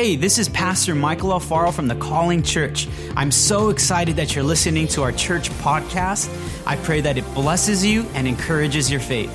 Hey, 0.00 0.16
this 0.16 0.38
is 0.38 0.48
Pastor 0.48 0.94
Michael 0.94 1.28
Alfaro 1.28 1.70
from 1.70 1.86
the 1.86 1.94
Calling 1.94 2.42
Church. 2.42 2.88
I'm 3.16 3.30
so 3.30 3.68
excited 3.68 4.16
that 4.16 4.34
you're 4.34 4.42
listening 4.42 4.88
to 4.88 5.02
our 5.02 5.12
church 5.12 5.50
podcast. 5.50 6.34
I 6.66 6.76
pray 6.76 7.02
that 7.02 7.18
it 7.18 7.34
blesses 7.34 7.84
you 7.84 8.06
and 8.14 8.26
encourages 8.26 8.90
your 8.90 9.00
faith. 9.00 9.30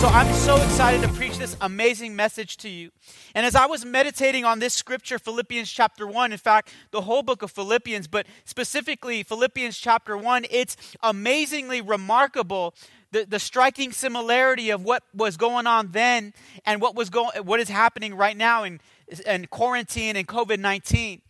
So 0.00 0.08
I'm 0.08 0.32
so 0.34 0.56
excited 0.56 1.00
to 1.02 1.08
preach 1.14 1.38
this 1.38 1.56
amazing 1.60 2.16
message 2.16 2.56
to 2.58 2.68
you. 2.68 2.90
And 3.36 3.46
as 3.46 3.54
I 3.54 3.66
was 3.66 3.84
meditating 3.84 4.44
on 4.44 4.58
this 4.58 4.74
scripture, 4.74 5.20
Philippians 5.20 5.70
chapter 5.70 6.08
1, 6.08 6.32
in 6.32 6.38
fact, 6.38 6.72
the 6.90 7.02
whole 7.02 7.22
book 7.22 7.42
of 7.42 7.52
Philippians, 7.52 8.08
but 8.08 8.26
specifically 8.46 9.22
Philippians 9.22 9.78
chapter 9.78 10.16
1, 10.16 10.46
it's 10.50 10.76
amazingly 11.04 11.80
remarkable 11.80 12.74
the, 13.12 13.24
the 13.24 13.38
striking 13.38 13.92
similarity 13.92 14.70
of 14.70 14.82
what 14.82 15.02
was 15.14 15.36
going 15.36 15.66
on 15.66 15.92
then 15.92 16.34
and 16.66 16.80
what 16.80 16.94
was 16.94 17.10
going 17.10 17.30
what 17.44 17.60
is 17.60 17.68
happening 17.68 18.14
right 18.14 18.36
now 18.36 18.64
in, 18.64 18.80
in 19.26 19.46
quarantine 19.46 20.16
and 20.16 20.26
COVID-19. 20.26 21.20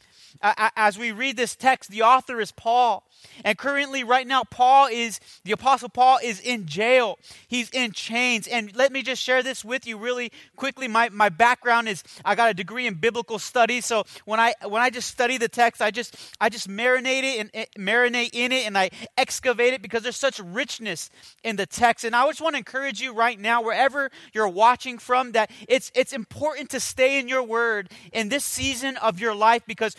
As 0.43 0.99
we 0.99 1.13
read 1.13 1.37
this 1.37 1.57
text, 1.57 1.91
the 1.91 2.03
author 2.03 2.41
is 2.41 2.53
Paul. 2.53 3.05
And 3.45 3.59
currently, 3.59 4.05
right 4.05 4.27
now, 4.27 4.45
Paul 4.45 4.89
is, 4.91 5.21
the 5.45 5.53
Apostle 5.53 5.89
Paul 5.89 6.19
is 6.23 6.41
in 6.41 6.67
jail. 6.67 7.19
He's 7.49 7.71
in 7.71 7.93
chains. 7.93 8.47
And 8.47 8.75
let 8.77 8.93
me 8.93 9.03
just 9.03 9.23
share 9.23 9.43
this 9.43 9.65
with 9.65 9.87
you 9.87 9.99
really 9.99 10.33
quickly. 10.57 10.89
My, 10.89 11.09
my 11.09 11.29
background 11.29 11.89
is 11.89 12.03
I 12.25 12.35
got 12.35 12.51
a 12.51 12.55
degree 12.55 12.87
in 12.87 12.95
biblical 12.95 13.39
studies. 13.39 13.87
So 13.87 14.05
when 14.25 14.39
I 14.41 14.55
when 14.67 14.83
I 14.83 14.91
just 14.91 15.09
study 15.09 15.39
the 15.39 15.49
text, 15.49 15.83
I 15.83 15.91
just 15.91 16.17
I 16.41 16.49
just 16.49 16.69
marinate 16.69 17.23
it 17.23 17.51
and 17.55 17.67
marinate 17.79 18.31
in 18.33 18.53
it 18.53 18.67
and 18.67 18.77
I 18.77 18.91
excavate 19.17 19.73
it 19.73 19.83
because 19.83 20.03
there's 20.03 20.17
such 20.17 20.39
richness 20.41 21.11
in 21.43 21.57
the 21.57 21.67
text. 21.67 22.05
And 22.05 22.15
I 22.15 22.27
just 22.29 22.41
want 22.41 22.55
to 22.55 22.59
encourage 22.59 23.01
you 23.01 23.13
right 23.15 23.39
now, 23.39 23.63
wherever 23.63 24.11
you're 24.33 24.49
watching 24.49 24.99
from, 24.99 25.33
that 25.33 25.51
it's 25.69 25.91
it's 25.95 26.13
important 26.13 26.71
to 26.71 26.81
stay 26.81 27.19
in 27.19 27.29
your 27.29 27.43
word 27.43 27.91
in 28.13 28.29
this 28.29 28.45
season 28.45 28.97
of 28.99 29.21
your 29.21 29.35
life 29.35 29.63
because 29.67 29.97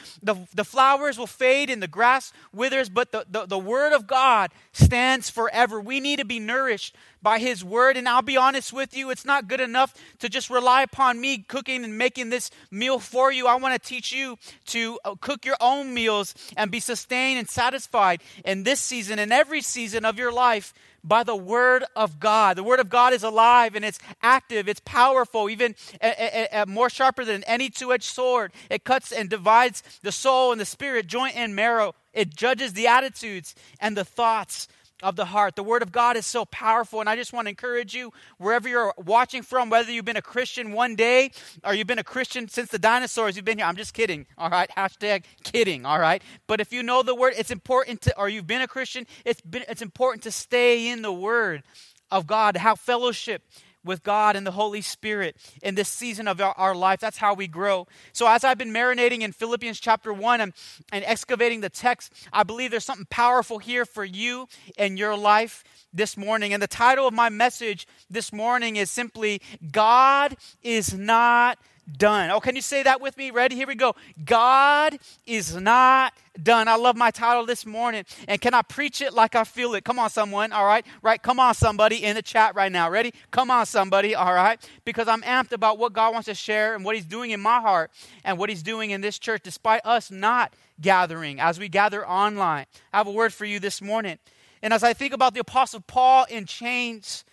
the 0.54 0.64
flowers 0.64 1.18
will 1.18 1.28
fade 1.28 1.70
and 1.70 1.82
the 1.82 1.88
grass 1.88 2.34
withers, 2.54 2.90
but 2.90 3.12
the, 3.12 3.26
the, 3.30 3.46
the 3.46 3.60
Word 3.60 3.94
of 3.94 4.08
God 4.08 4.52
stands 4.74 5.30
forever. 5.30 5.80
We 5.80 6.00
need 6.00 6.20
to 6.20 6.26
be 6.26 6.40
nourished 6.40 6.96
by 7.22 7.40
His 7.40 7.64
Word. 7.64 7.98
And 7.98 8.08
I'll 8.08 8.22
be 8.22 8.38
honest 8.38 8.74
with 8.74 8.96
you, 8.96 9.10
it's 9.10 9.26
not 9.26 9.48
good 9.48 9.62
enough 9.62 9.94
to 10.20 10.30
just 10.30 10.50
rely 10.50 10.84
upon 10.84 11.20
me 11.20 11.40
cooking 11.40 11.84
and 11.84 11.98
making 11.98 12.30
this 12.30 12.52
meal 12.72 13.00
for 13.00 13.32
you. 13.32 13.48
I 13.48 13.56
want 13.56 13.82
to 13.82 13.88
teach 13.88 14.12
you 14.12 14.38
to 14.68 15.00
uh, 15.06 15.16
cook 15.20 15.46
your 15.46 15.58
own 15.60 15.94
meals 15.94 16.34
and 16.58 16.72
be 16.72 16.80
sustained 16.80 17.40
and 17.40 17.50
satisfied 17.50 18.22
in 18.46 18.64
this 18.64 18.80
season 18.80 19.20
and 19.20 19.32
every 19.32 19.62
season 19.62 20.06
of 20.06 20.18
your 20.18 20.32
life 20.32 20.74
by 21.04 21.24
the 21.24 21.36
Word 21.36 21.84
of 21.96 22.20
God. 22.20 22.58
The 22.58 22.64
Word 22.64 22.80
of 22.80 22.90
God 22.90 23.14
is 23.14 23.24
alive 23.24 23.76
and 23.76 23.86
it's 23.86 24.00
active, 24.22 24.68
it's 24.68 24.82
powerful, 24.86 25.50
even 25.50 25.76
a, 26.02 26.48
a, 26.54 26.62
a 26.62 26.66
more 26.66 26.90
sharper 26.90 27.26
than 27.26 27.44
any 27.44 27.70
two 27.70 27.94
edged 27.94 28.04
sword. 28.04 28.52
It 28.70 28.84
cuts 28.84 29.12
and 29.12 29.30
divides 29.30 29.84
the 30.02 30.12
soul 30.12 30.52
and 30.52 30.60
the 30.60 30.66
spirit, 30.66 31.08
joint 31.08 31.36
and 31.36 31.56
marrow. 31.56 31.96
It 32.14 32.36
judges 32.36 32.74
the 32.74 32.88
attitudes 32.88 33.56
and 33.80 33.96
the 33.96 34.06
thoughts 34.06 34.68
of 35.02 35.16
the 35.16 35.26
heart. 35.26 35.56
The 35.56 35.64
Word 35.64 35.82
of 35.82 35.92
God 35.92 36.18
is 36.18 36.26
so 36.26 36.46
powerful, 36.46 37.00
and 37.00 37.10
I 37.10 37.16
just 37.16 37.34
want 37.34 37.46
to 37.46 37.50
encourage 37.50 37.94
you, 37.94 38.12
wherever 38.38 38.68
you're 38.68 38.94
watching 38.98 39.42
from, 39.42 39.70
whether 39.70 39.92
you've 39.92 40.06
been 40.06 40.18
a 40.18 40.22
Christian 40.22 40.72
one 40.72 40.96
day 40.96 41.32
or 41.64 41.74
you've 41.74 41.88
been 41.88 42.00
a 42.00 42.04
Christian 42.04 42.48
since 42.48 42.70
the 42.70 42.80
dinosaurs, 42.80 43.36
you've 43.36 43.46
been 43.46 43.58
here. 43.58 43.68
I'm 43.68 43.76
just 43.76 43.94
kidding, 43.94 44.26
all 44.38 44.50
right? 44.50 44.70
Hashtag 44.76 45.24
kidding, 45.44 45.86
all 45.86 46.00
right? 46.00 46.22
But 46.48 46.60
if 46.60 46.74
you 46.74 46.84
know 46.84 47.04
the 47.04 47.16
Word, 47.16 47.34
it's 47.38 47.52
important 47.52 48.02
to, 48.02 48.18
or 48.18 48.30
you've 48.30 48.48
been 48.48 48.62
a 48.62 48.68
Christian, 48.68 49.08
it's, 49.26 49.42
been, 49.42 49.64
it's 49.68 49.82
important 49.82 50.24
to 50.24 50.32
stay 50.32 50.90
in 50.90 51.02
the 51.02 51.14
Word 51.14 51.64
of 52.12 52.28
God, 52.28 52.58
have 52.58 52.80
fellowship 52.80 53.44
with 53.84 54.04
God 54.04 54.36
and 54.36 54.46
the 54.46 54.52
Holy 54.52 54.82
Spirit 54.82 55.38
in 55.62 55.76
this 55.76 55.90
season 55.90 56.28
of 56.28 56.40
our, 56.42 56.54
our, 56.58 56.76
life. 56.76 57.00
That's 57.00 57.18
how 57.18 57.34
we 57.34 57.48
grow. 57.48 57.88
So, 58.14 58.28
as 58.28 58.44
I've 58.44 58.58
been 58.58 58.74
marinating 58.74 59.22
in 59.22 59.32
Philippians 59.32 59.80
chapter 59.80 60.14
1 60.14 60.42
and, 60.42 60.54
and 60.92 61.04
excavating 61.06 61.62
the 61.62 61.70
text, 61.70 62.14
I 62.34 62.44
believe 62.44 62.72
there's 62.72 62.86
something 62.86 63.08
powerful 63.10 63.60
here 63.60 63.86
for 63.86 64.04
you 64.06 64.48
and 64.78 64.98
your 64.98 65.18
life 65.18 65.64
this 65.94 66.18
morning. 66.18 66.54
And 66.54 66.62
the 66.62 66.68
title 66.68 67.08
of 67.08 67.14
my 67.14 67.30
message 67.30 67.88
this 68.10 68.32
morning 68.32 68.76
is 68.76 68.92
simply 68.92 69.42
God 69.72 70.36
is 70.62 70.94
not 70.94 71.58
done. 71.98 72.32
Oh, 72.32 72.40
can 72.40 72.56
you 72.56 72.62
say 72.62 72.84
that 72.84 73.02
with 73.02 73.18
me? 73.18 73.32
Ready? 73.32 73.56
Here 73.56 73.68
we 73.68 73.76
go. 73.76 73.96
God 74.24 74.98
is 75.26 75.56
not 75.56 76.14
done. 76.42 76.68
I 76.68 76.76
love 76.76 76.96
my 76.96 77.12
title 77.12 77.46
this 77.46 77.66
morning. 77.66 78.06
And 78.28 78.40
can 78.40 78.54
I 78.54 78.62
preach 78.62 79.02
it 79.02 79.14
like 79.14 79.36
I 79.36 79.44
feel 79.44 79.74
it? 79.76 79.84
Come 79.84 80.00
on, 80.00 80.10
someone. 80.10 80.52
All 80.52 80.66
right. 80.66 80.86
Right. 81.02 81.22
Come 81.22 81.40
on, 81.40 81.54
somebody 81.54 82.04
in 82.04 82.16
the 82.16 82.22
chat 82.22 82.56
right 82.56 82.72
now. 82.72 82.90
Ready? 82.90 83.14
Come 83.32 83.52
on, 83.52 83.66
somebody. 83.66 84.16
All 84.16 84.34
right. 84.34 84.60
Because 84.86 85.08
I'm 85.08 85.22
amped 85.22 85.52
about 85.52 85.78
what 85.78 85.94
God 85.94 86.14
wants 86.14 86.28
to 86.28 86.36
share 86.36 86.76
and 86.76 86.86
what 86.86 86.96
He's 86.96 87.06
doing 87.06 87.32
in 87.32 87.40
my 87.40 87.60
heart 87.60 87.92
and 88.24 88.38
what 88.38 88.50
He's 88.50 88.64
doing 88.64 88.92
in 88.92 89.02
this 89.02 89.20
church, 89.20 89.42
despite 89.44 89.86
us 89.86 90.12
not 90.12 90.54
gathering 90.82 91.40
as 91.40 91.60
we 91.60 91.70
gather 91.70 92.08
online. 92.08 92.66
I 92.94 92.98
have 92.98 93.08
a 93.08 93.12
word 93.12 93.34
for 93.34 93.46
you 93.46 93.60
this 93.60 93.82
morning. 93.82 94.18
And 94.62 94.74
as 94.74 94.84
I 94.84 94.94
think 94.94 95.14
about 95.14 95.34
the 95.34 95.40
Apostle 95.40 95.82
Paul 95.82 96.26
in 96.30 96.46
chains, 96.46 97.24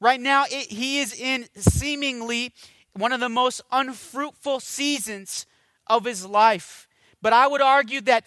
right 0.00 0.20
now 0.20 0.44
it, 0.48 0.68
he 0.68 1.00
is 1.00 1.14
in 1.14 1.46
seemingly 1.56 2.52
one 2.94 3.12
of 3.12 3.20
the 3.20 3.28
most 3.28 3.60
unfruitful 3.70 4.60
seasons 4.60 5.46
of 5.86 6.04
his 6.04 6.26
life. 6.26 6.88
But 7.22 7.32
I 7.32 7.46
would 7.46 7.62
argue 7.62 8.00
that 8.02 8.26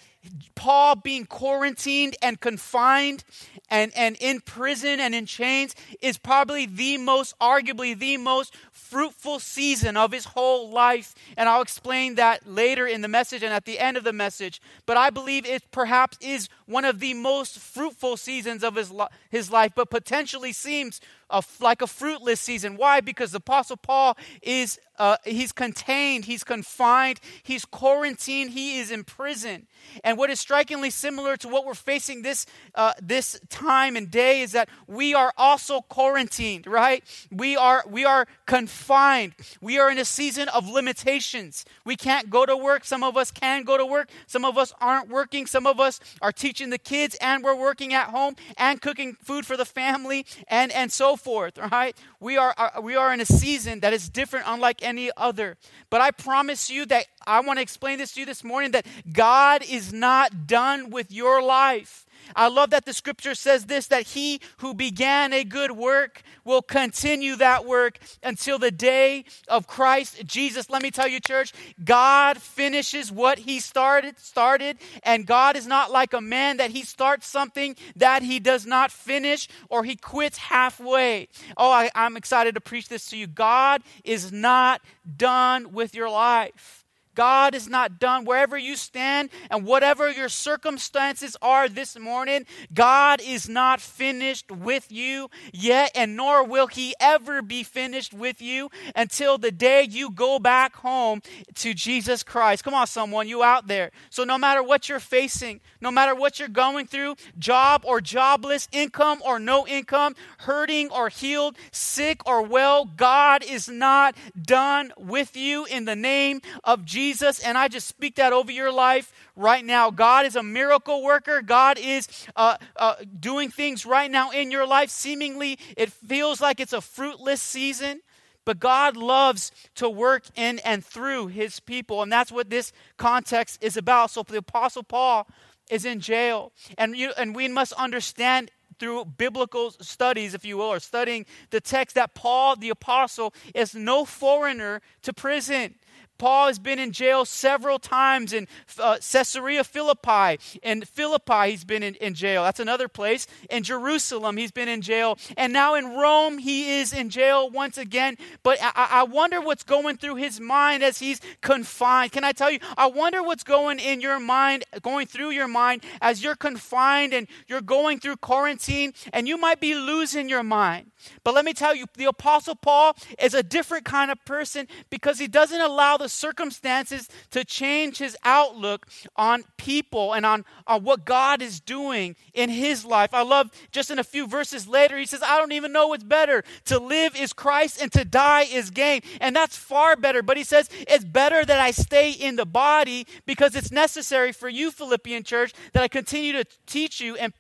Paul 0.56 0.96
being 0.96 1.26
quarantined 1.26 2.16
and 2.22 2.40
confined 2.40 3.26
and, 3.70 3.92
and 3.96 4.16
in 4.22 4.40
prison 4.40 5.02
and 5.02 5.14
in 5.14 5.26
chains 5.26 5.76
is 6.02 6.18
probably 6.18 6.66
the 6.66 6.98
most, 6.98 7.38
arguably, 7.40 7.98
the 7.98 8.16
most 8.16 8.56
fruitful 8.72 9.40
season 9.40 9.98
of 9.98 10.14
his 10.14 10.26
whole 10.26 10.70
life. 10.70 11.14
And 11.36 11.50
I'll 11.50 11.62
explain 11.62 12.16
that 12.16 12.48
later 12.48 12.88
in 12.88 13.02
the 13.02 13.10
message 13.10 13.44
and 13.44 13.54
at 13.54 13.66
the 13.66 13.80
end 13.80 13.98
of 13.98 14.06
the 14.06 14.14
message. 14.14 14.62
But 14.86 14.96
I 14.96 15.10
believe 15.10 15.46
it 15.46 15.70
perhaps 15.72 16.18
is 16.22 16.48
one 16.66 16.86
of 16.86 17.00
the 17.00 17.14
most 17.14 17.60
fruitful 17.60 18.16
seasons 18.16 18.64
of 18.64 18.76
his, 18.76 18.94
his 19.30 19.52
life, 19.52 19.74
but 19.76 19.90
potentially 19.90 20.54
seems 20.54 21.02
a, 21.30 21.44
like 21.60 21.82
a 21.82 21.88
fruitless 21.88 22.40
season. 22.40 22.78
Why? 22.78 23.02
Because 23.02 23.32
the 23.32 23.38
Apostle 23.38 23.78
Paul 23.78 24.18
is 24.42 24.80
uh, 24.98 25.18
he's 25.26 25.52
contained, 25.52 26.26
he's 26.26 26.44
confined, 26.44 27.20
he's 27.44 27.66
quarantined, 27.66 28.52
he 28.52 28.80
is 28.80 28.92
in 28.92 29.04
prison. 29.04 29.68
And 30.04 30.18
what 30.18 30.30
is 30.30 30.40
strikingly 30.40 30.90
similar 30.90 31.38
to 31.38 31.48
what 31.48 31.66
we're 31.66 31.74
facing 31.74 32.22
this 32.22 32.46
uh, 32.76 32.94
this 33.02 33.40
time 33.50 33.96
and 33.96 34.10
day 34.10 34.42
is 34.42 34.54
that 34.54 34.70
we 34.88 35.14
are 35.14 35.34
also 35.38 35.82
quarantined, 35.82 36.66
right? 36.66 37.04
We 37.32 37.58
are 37.58 37.84
we 37.90 38.06
are 38.06 38.28
confined. 38.46 39.34
We 39.62 39.78
are 39.80 39.92
in 39.92 39.98
a 39.98 40.06
season 40.06 40.48
of 40.50 40.68
limitations. 40.68 41.66
We 41.84 41.96
can't 41.96 42.30
go 42.30 42.46
to 42.46 42.56
work. 42.56 42.86
Some 42.86 43.04
of 43.04 43.18
us 43.18 43.32
can 43.32 43.64
go 43.64 43.78
to 43.78 43.86
work. 43.86 44.10
Some 44.28 44.46
of 44.46 44.58
us 44.58 44.74
aren't 44.80 45.10
working. 45.10 45.46
Some 45.46 45.68
of 45.68 45.80
us 45.80 46.00
are 46.22 46.32
teaching 46.32 46.70
the 46.70 46.78
kids, 46.78 47.16
and 47.20 47.44
we're 47.44 47.56
working 47.56 47.94
at 47.94 48.08
home 48.08 48.36
and 48.58 48.82
cooking 48.82 49.18
food 49.22 49.46
for 49.46 49.58
the 49.58 49.66
family, 49.66 50.26
and 50.48 50.72
and 50.72 50.92
so 50.92 51.15
forth. 51.16 51.58
Right? 51.58 51.96
We 52.20 52.38
are, 52.38 52.54
are 52.58 52.82
we 52.82 52.96
are 52.96 53.14
in 53.14 53.22
a 53.22 53.26
season 53.26 53.82
that 53.82 53.94
is 53.94 54.10
different, 54.10 54.46
unlike 54.48 54.84
any 54.84 55.12
other. 55.18 55.58
But 55.90 56.02
I 56.02 56.12
promise 56.12 56.70
you 56.70 56.86
that 56.88 57.06
I 57.26 57.42
want 57.42 57.58
to 57.58 57.64
explain 57.64 57.98
this 57.98 58.14
to 58.14 58.22
you 58.22 58.26
this 58.26 58.44
morning 58.44 58.72
that 58.72 58.86
God 59.12 59.64
is 59.68 59.92
not 59.92 60.48
done 60.48 60.90
with 60.90 61.12
your 61.12 61.42
life. 61.42 62.05
I 62.36 62.48
love 62.48 62.70
that 62.72 62.86
the 62.86 62.94
scripture 62.94 63.36
says 63.36 63.66
this 63.66 63.88
that 63.88 64.08
he 64.08 64.40
who 64.58 64.74
began 64.74 65.34
a 65.34 65.44
good 65.44 65.72
work 65.72 66.24
will 66.44 66.62
continue 66.62 67.36
that 67.36 67.66
work 67.66 68.00
until 68.24 68.58
the 68.60 68.72
day 68.72 69.26
of 69.48 69.68
Christ 69.68 70.26
Jesus. 70.26 70.70
Let 70.70 70.82
me 70.82 70.92
tell 70.92 71.08
you 71.08 71.20
church, 71.20 71.54
God 71.84 72.38
finishes 72.38 73.12
what 73.12 73.40
he 73.40 73.60
started 73.60 74.20
started 74.20 74.78
and 75.04 75.26
God 75.26 75.56
is 75.56 75.68
not 75.68 75.92
like 75.92 76.14
a 76.14 76.22
man 76.22 76.58
that 76.58 76.72
he 76.72 76.84
starts 76.84 77.28
something 77.28 77.76
that 77.96 78.24
he 78.24 78.40
does 78.40 78.66
not 78.66 78.92
finish 78.92 79.48
or 79.70 79.84
he 79.84 79.96
quits 79.96 80.38
halfway. 80.38 81.28
Oh, 81.58 81.72
I, 81.72 81.90
I'm 81.96 82.18
excited 82.18 82.56
to 82.56 82.62
preach 82.62 82.90
this 82.90 83.08
to 83.08 83.18
you. 83.18 83.28
God 83.28 83.82
is 84.04 84.32
not 84.32 84.82
done 85.18 85.72
with 85.74 85.96
your 85.96 86.10
life. 86.10 86.85
God 87.16 87.56
is 87.56 87.68
not 87.68 88.00
done. 88.00 88.26
Wherever 88.26 88.58
you 88.58 88.76
stand 88.76 89.30
and 89.50 89.66
whatever 89.66 90.12
your 90.12 90.30
circumstances 90.30 91.38
are 91.42 91.70
this 91.70 91.98
morning, 91.98 92.46
God 92.74 93.22
is 93.22 93.48
not 93.48 93.82
finished 93.82 94.52
with 94.52 94.92
you 94.92 95.30
yet, 95.54 95.92
and 95.96 96.16
nor 96.16 96.44
will 96.44 96.68
He 96.68 96.94
ever 97.00 97.42
be 97.42 97.64
finished 97.64 98.14
with 98.14 98.42
you 98.42 98.70
until 98.96 99.38
the 99.38 99.52
day 99.52 99.84
you 99.84 100.12
go 100.12 100.40
back 100.40 100.76
home 100.76 101.22
to 101.56 101.74
Jesus 101.74 102.24
Christ. 102.24 102.64
Come 102.64 102.74
on, 102.74 102.88
someone, 102.88 103.28
you 103.28 103.44
out 103.44 103.68
there. 103.68 103.92
So, 104.10 104.24
no 104.24 104.38
matter 104.38 104.62
what 104.62 104.90
you're 104.90 105.00
facing, 105.00 105.62
no 105.82 105.92
matter 105.92 106.14
what 106.14 106.40
you're 106.40 106.48
going 106.50 106.88
through 106.88 107.16
job 107.40 107.84
or 107.86 108.02
jobless, 108.02 108.68
income 108.72 109.22
or 109.26 109.40
no 109.40 109.66
income, 109.66 110.16
hurting 110.40 110.90
or 110.92 111.10
healed, 111.10 111.58
sick 111.72 112.28
or 112.28 112.42
well 112.42 112.86
God 112.86 113.44
is 113.44 113.70
not 113.70 114.16
done 114.40 114.92
with 114.98 115.36
you 115.36 115.66
in 115.66 115.86
the 115.86 115.96
name 115.96 116.42
of 116.64 116.84
Jesus. 116.86 117.05
Jesus, 117.06 117.40
and 117.40 117.56
I 117.56 117.68
just 117.68 117.88
speak 117.88 118.16
that 118.16 118.34
over 118.34 118.52
your 118.52 118.72
life 118.72 119.14
right 119.36 119.64
now. 119.64 119.92
God 119.92 120.26
is 120.26 120.36
a 120.36 120.42
miracle 120.42 121.04
worker. 121.04 121.44
God 121.44 121.78
is 121.78 122.08
uh, 122.36 122.58
uh, 122.76 122.96
doing 123.20 123.52
things 123.52 123.86
right 123.86 124.10
now 124.10 124.32
in 124.32 124.50
your 124.50 124.66
life. 124.66 124.90
Seemingly, 124.90 125.60
it 125.78 125.92
feels 125.92 126.42
like 126.42 126.60
it's 126.60 126.74
a 126.74 126.82
fruitless 126.82 127.42
season. 127.44 128.02
but 128.46 128.60
God 128.60 128.96
loves 128.96 129.52
to 129.76 129.90
work 129.90 130.24
in 130.36 130.60
and 130.60 130.86
through 130.86 131.28
his 131.28 131.60
people. 131.60 132.02
And 132.02 132.12
that's 132.12 132.32
what 132.32 132.50
this 132.50 132.72
context 132.98 133.62
is 133.62 133.76
about. 133.76 134.12
So 134.12 134.24
the 134.24 134.38
Apostle 134.38 134.84
Paul 134.84 135.28
is 135.70 135.84
in 135.84 136.00
jail. 136.00 136.54
And, 136.78 136.96
you, 136.96 137.12
and 137.18 137.36
we 137.36 137.48
must 137.48 137.74
understand 137.74 138.52
through 138.78 139.06
biblical 139.06 139.72
studies, 139.72 140.34
if 140.34 140.46
you 140.46 140.58
will, 140.58 140.66
or 140.66 140.80
studying 140.80 141.26
the 141.50 141.62
text, 141.62 141.96
that 141.96 142.14
Paul 142.14 142.56
the 142.56 142.70
Apostle 142.70 143.34
is 143.54 143.74
no 143.74 144.06
foreigner 144.06 144.82
to 145.02 145.14
prison. 145.14 145.76
Paul 146.18 146.48
has 146.48 146.60
been 146.60 146.80
in 146.80 146.92
jail 146.92 147.26
several 147.26 147.80
times 147.80 148.34
in 148.34 148.48
uh, 148.80 148.98
Caesarea 148.98 149.64
Philippi. 149.64 150.40
In 150.64 150.82
Philippi, 150.82 151.52
he's 151.52 151.64
been 151.64 151.84
in, 151.84 151.96
in 151.96 152.14
jail. 152.14 152.44
That's 152.44 152.60
another 152.60 152.88
place. 152.88 153.28
In 153.50 153.64
Jerusalem, 153.64 154.38
he's 154.38 154.52
been 154.52 154.70
in 154.70 154.82
jail. 154.82 155.18
And 155.38 155.52
now 155.54 155.76
in 155.76 155.96
Rome, 155.96 156.38
he 156.38 156.80
is 156.80 156.94
in 156.94 157.10
jail 157.10 157.50
once 157.50 157.78
again. 157.78 158.18
But 158.44 158.60
I, 158.62 158.88
I 158.92 159.04
wonder 159.04 159.42
what's 159.42 159.64
going 159.64 159.98
through 159.98 160.16
his 160.16 160.40
mind 160.40 160.84
as 160.84 161.00
he's 161.00 161.20
confined. 161.42 162.12
Can 162.12 162.24
I 162.24 162.32
tell 162.32 162.52
you? 162.52 162.60
I 162.78 162.88
wonder 162.88 163.22
what's 163.22 163.44
going 163.44 163.80
in 163.80 164.02
your 164.02 164.20
mind, 164.20 164.64
going 164.82 165.08
through 165.08 165.32
your 165.32 165.48
mind 165.48 165.84
as 166.02 166.24
you're 166.24 166.36
confined 166.36 167.14
and 167.14 167.28
you're 167.48 167.62
going 167.62 168.00
through 168.00 168.18
quarantine, 168.18 168.94
and 169.14 169.28
you 169.28 169.38
might 169.38 169.60
be 169.60 169.76
losing 169.76 170.30
your 170.30 170.44
mind. 170.44 170.92
But 171.24 171.34
let 171.34 171.46
me 171.46 171.54
tell 171.54 171.76
you, 171.76 171.86
the 171.96 172.06
Apostle 172.06 172.56
Paul 172.56 172.96
is 173.20 173.34
a 173.34 173.44
different 173.44 173.86
kind 173.86 174.12
of 174.12 174.24
person 174.26 174.68
because 174.90 175.20
he 175.20 175.28
doesn't 175.28 175.62
allow 175.62 175.98
the 175.98 176.05
circumstances 176.12 177.08
to 177.32 177.44
change 177.44 177.98
his 177.98 178.18
outlook 178.24 178.88
on 179.16 179.44
people 179.58 180.14
and 180.14 180.26
on, 180.26 180.46
on 180.68 180.84
what 180.84 181.06
God 181.06 181.42
is 181.42 181.60
doing 181.60 182.16
in 182.34 182.50
his 182.50 182.86
life. 182.86 183.14
I 183.14 183.24
love 183.24 183.52
just 183.72 183.92
in 183.92 184.00
a 184.00 184.04
few 184.04 184.28
verses 184.28 184.68
later, 184.68 184.98
he 184.98 185.06
says, 185.06 185.22
I 185.24 185.38
don't 185.38 185.52
even 185.52 185.72
know 185.72 185.88
what's 185.88 186.04
better. 186.04 186.44
To 186.66 186.80
live 186.80 187.16
is 187.16 187.34
Christ 187.34 187.82
and 187.82 187.92
to 187.94 188.06
die 188.06 188.44
is 188.44 188.70
gain. 188.70 189.02
And 189.22 189.36
that's 189.36 189.56
far 189.56 189.96
better. 189.96 190.22
But 190.22 190.38
he 190.38 190.44
says, 190.44 190.70
it's 190.88 191.04
better 191.04 191.44
that 191.46 191.60
I 191.60 191.72
stay 191.72 192.12
in 192.12 192.36
the 192.36 192.46
body 192.46 193.08
because 193.26 193.56
it's 193.56 193.72
necessary 193.72 194.32
for 194.32 194.50
you, 194.50 194.72
Philippian 194.72 195.24
church, 195.24 195.54
that 195.74 195.84
I 195.84 195.88
continue 195.88 196.34
to 196.34 196.46
teach 196.66 197.00
you 197.00 197.16
and 197.16 197.34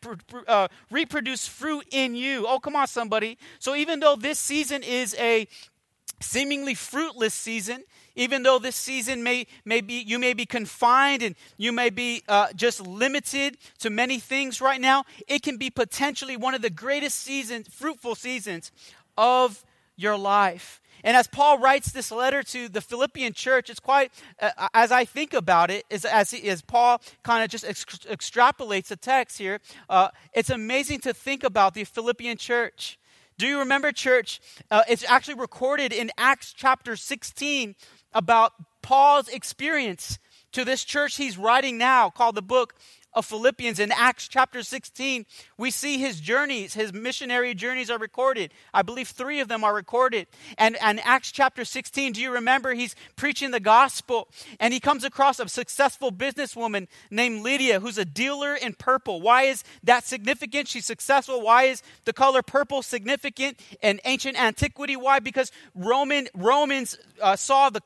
uh, 0.47 0.67
reproduce 0.91 1.47
fruit 1.47 1.85
in 1.91 2.15
you. 2.15 2.45
Oh, 2.47 2.59
come 2.59 2.75
on, 2.75 2.87
somebody. 2.87 3.37
So 3.59 3.75
even 3.75 3.99
though 3.99 4.15
this 4.15 4.39
season 4.39 4.83
is 4.83 5.15
a 5.19 5.47
seemingly 6.21 6.73
fruitless 6.73 7.33
season, 7.33 7.83
even 8.15 8.43
though 8.43 8.59
this 8.59 8.75
season 8.75 9.23
may, 9.23 9.47
may 9.65 9.81
be, 9.81 9.95
you 9.95 10.19
may 10.19 10.33
be 10.33 10.45
confined 10.45 11.21
and 11.21 11.35
you 11.57 11.71
may 11.71 11.89
be 11.89 12.23
uh, 12.27 12.47
just 12.55 12.85
limited 12.85 13.57
to 13.79 13.89
many 13.89 14.19
things 14.19 14.61
right 14.61 14.81
now, 14.81 15.03
it 15.27 15.43
can 15.43 15.57
be 15.57 15.69
potentially 15.69 16.37
one 16.37 16.53
of 16.53 16.61
the 16.61 16.69
greatest 16.69 17.19
seasons, 17.19 17.67
fruitful 17.67 18.15
seasons 18.15 18.71
of 19.17 19.63
your 19.95 20.17
life. 20.17 20.81
And 21.03 21.15
as 21.15 21.27
Paul 21.27 21.59
writes 21.59 21.91
this 21.91 22.11
letter 22.11 22.41
to 22.41 22.67
the 22.67 22.81
Philippian 22.81 23.33
church, 23.33 23.69
it's 23.69 23.79
quite, 23.79 24.11
uh, 24.41 24.69
as 24.73 24.91
I 24.91 25.05
think 25.05 25.35
about 25.35 25.69
it, 25.69 25.85
as, 25.91 26.03
as, 26.03 26.31
he, 26.31 26.49
as 26.49 26.63
Paul 26.63 26.99
kind 27.21 27.43
of 27.43 27.49
just 27.51 27.63
ex- 27.63 27.85
extrapolates 27.85 28.87
the 28.87 28.95
text 28.95 29.37
here, 29.37 29.59
uh, 29.87 30.09
it's 30.33 30.49
amazing 30.49 31.01
to 31.01 31.13
think 31.13 31.43
about 31.43 31.75
the 31.75 31.83
Philippian 31.83 32.37
church. 32.37 32.97
Do 33.37 33.45
you 33.47 33.59
remember, 33.59 33.91
church? 33.91 34.39
Uh, 34.71 34.83
it's 34.87 35.03
actually 35.07 35.35
recorded 35.35 35.91
in 35.91 36.09
Acts 36.17 36.53
chapter 36.53 36.95
16 36.95 37.75
about 38.15 38.53
Paul's 38.81 39.27
experience 39.27 40.17
to 40.53 40.65
this 40.65 40.83
church 40.83 41.17
he's 41.17 41.37
writing 41.37 41.77
now, 41.77 42.09
called 42.09 42.35
the 42.35 42.41
book 42.41 42.73
of 43.15 43.25
Philippians 43.25 43.79
in 43.79 43.91
Acts 43.91 44.27
chapter 44.27 44.61
16, 44.61 45.25
we 45.57 45.71
see 45.71 45.97
his 45.97 46.19
journeys, 46.19 46.73
his 46.73 46.93
missionary 46.93 47.55
journeys 47.55 47.89
are 47.89 47.97
recorded. 47.97 48.53
I 48.73 48.81
believe 48.81 49.07
three 49.07 49.39
of 49.39 49.47
them 49.47 49.63
are 49.63 49.73
recorded. 49.73 50.27
And, 50.57 50.75
and 50.81 50.99
Acts 51.03 51.31
chapter 51.31 51.63
16, 51.63 52.13
do 52.13 52.21
you 52.21 52.31
remember? 52.31 52.73
He's 52.73 52.95
preaching 53.15 53.51
the 53.51 53.59
gospel 53.59 54.27
and 54.59 54.73
he 54.73 54.79
comes 54.79 55.03
across 55.03 55.39
a 55.39 55.47
successful 55.47 56.11
businesswoman 56.11 56.87
named 57.09 57.43
Lydia 57.43 57.79
who's 57.79 57.97
a 57.97 58.05
dealer 58.05 58.53
in 58.53 58.73
purple. 58.73 59.21
Why 59.21 59.43
is 59.43 59.63
that 59.83 60.03
significant? 60.05 60.67
She's 60.67 60.85
successful. 60.85 61.41
Why 61.41 61.63
is 61.63 61.81
the 62.03 62.13
color 62.13 62.41
purple 62.41 62.81
significant 62.81 63.59
in 63.81 64.01
ancient 64.03 64.39
antiquity? 64.39 64.95
Why? 64.97 65.19
Because 65.19 65.51
Roman 65.73 66.27
Romans 66.35 66.97
uh, 67.21 67.37
saw 67.37 67.69
the, 67.69 67.81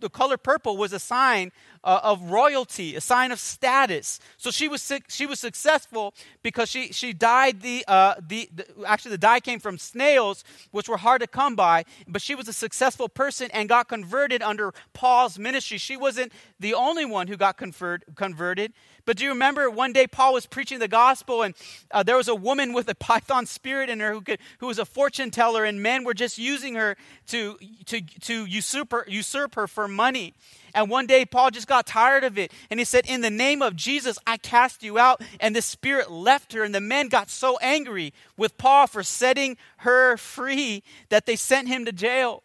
the 0.00 0.10
color 0.10 0.36
purple 0.36 0.76
was 0.76 0.92
a 0.92 0.98
sign 0.98 1.52
uh, 1.82 2.00
of 2.02 2.30
royalty, 2.30 2.94
a 2.94 3.00
sign 3.00 3.32
of 3.32 3.38
status. 3.38 4.20
So 4.36 4.50
she 4.50 4.68
was 4.68 4.92
she 5.08 5.26
was 5.26 5.40
successful 5.40 6.14
because 6.42 6.70
she 6.70 6.92
she 6.92 7.12
dyed 7.12 7.60
the, 7.62 7.84
uh, 7.88 8.14
the, 8.20 8.48
the 8.54 8.66
actually 8.86 9.12
the 9.12 9.18
dye 9.18 9.40
came 9.40 9.60
from 9.60 9.78
snails, 9.78 10.44
which 10.70 10.88
were 10.88 10.98
hard 10.98 11.20
to 11.22 11.26
come 11.26 11.56
by. 11.56 11.84
But 12.06 12.22
she 12.22 12.34
was 12.34 12.48
a 12.48 12.52
successful 12.52 13.08
person 13.08 13.50
and 13.52 13.68
got 13.68 13.88
converted 13.88 14.42
under 14.42 14.72
Paul's 14.92 15.38
ministry. 15.38 15.78
She 15.78 15.96
wasn't 15.96 16.32
the 16.58 16.74
only 16.74 17.04
one 17.04 17.28
who 17.28 17.36
got 17.36 17.56
convert, 17.56 18.14
converted. 18.14 18.72
But 19.04 19.16
do 19.16 19.24
you 19.24 19.30
remember 19.30 19.70
one 19.70 19.92
day 19.92 20.06
Paul 20.06 20.34
was 20.34 20.46
preaching 20.46 20.78
the 20.78 20.88
gospel 20.88 21.42
and 21.42 21.54
uh, 21.90 22.02
there 22.02 22.16
was 22.16 22.28
a 22.28 22.34
woman 22.34 22.72
with 22.72 22.88
a 22.88 22.94
python 22.94 23.46
spirit 23.46 23.88
in 23.88 24.00
her 24.00 24.12
who, 24.12 24.20
could, 24.20 24.38
who 24.58 24.66
was 24.66 24.78
a 24.78 24.84
fortune 24.84 25.30
teller 25.30 25.64
and 25.64 25.82
men 25.82 26.04
were 26.04 26.14
just 26.14 26.38
using 26.38 26.74
her 26.74 26.96
to, 27.28 27.58
to, 27.86 28.00
to 28.00 28.44
usurp, 28.46 28.92
her, 28.92 29.04
usurp 29.08 29.54
her 29.54 29.66
for 29.66 29.88
money. 29.88 30.34
And 30.74 30.88
one 30.88 31.06
day, 31.06 31.24
Paul 31.24 31.50
just 31.50 31.66
got 31.66 31.86
tired 31.86 32.24
of 32.24 32.38
it. 32.38 32.52
And 32.70 32.78
he 32.78 32.84
said, 32.84 33.06
In 33.08 33.22
the 33.22 33.30
name 33.30 33.62
of 33.62 33.76
Jesus, 33.76 34.18
I 34.26 34.36
cast 34.36 34.82
you 34.82 34.98
out. 34.98 35.20
And 35.40 35.54
the 35.54 35.62
spirit 35.62 36.10
left 36.10 36.52
her. 36.52 36.62
And 36.62 36.74
the 36.74 36.80
men 36.80 37.08
got 37.08 37.30
so 37.30 37.58
angry 37.58 38.12
with 38.36 38.56
Paul 38.56 38.86
for 38.86 39.02
setting 39.02 39.56
her 39.78 40.16
free 40.16 40.82
that 41.08 41.26
they 41.26 41.36
sent 41.36 41.68
him 41.68 41.84
to 41.86 41.92
jail. 41.92 42.42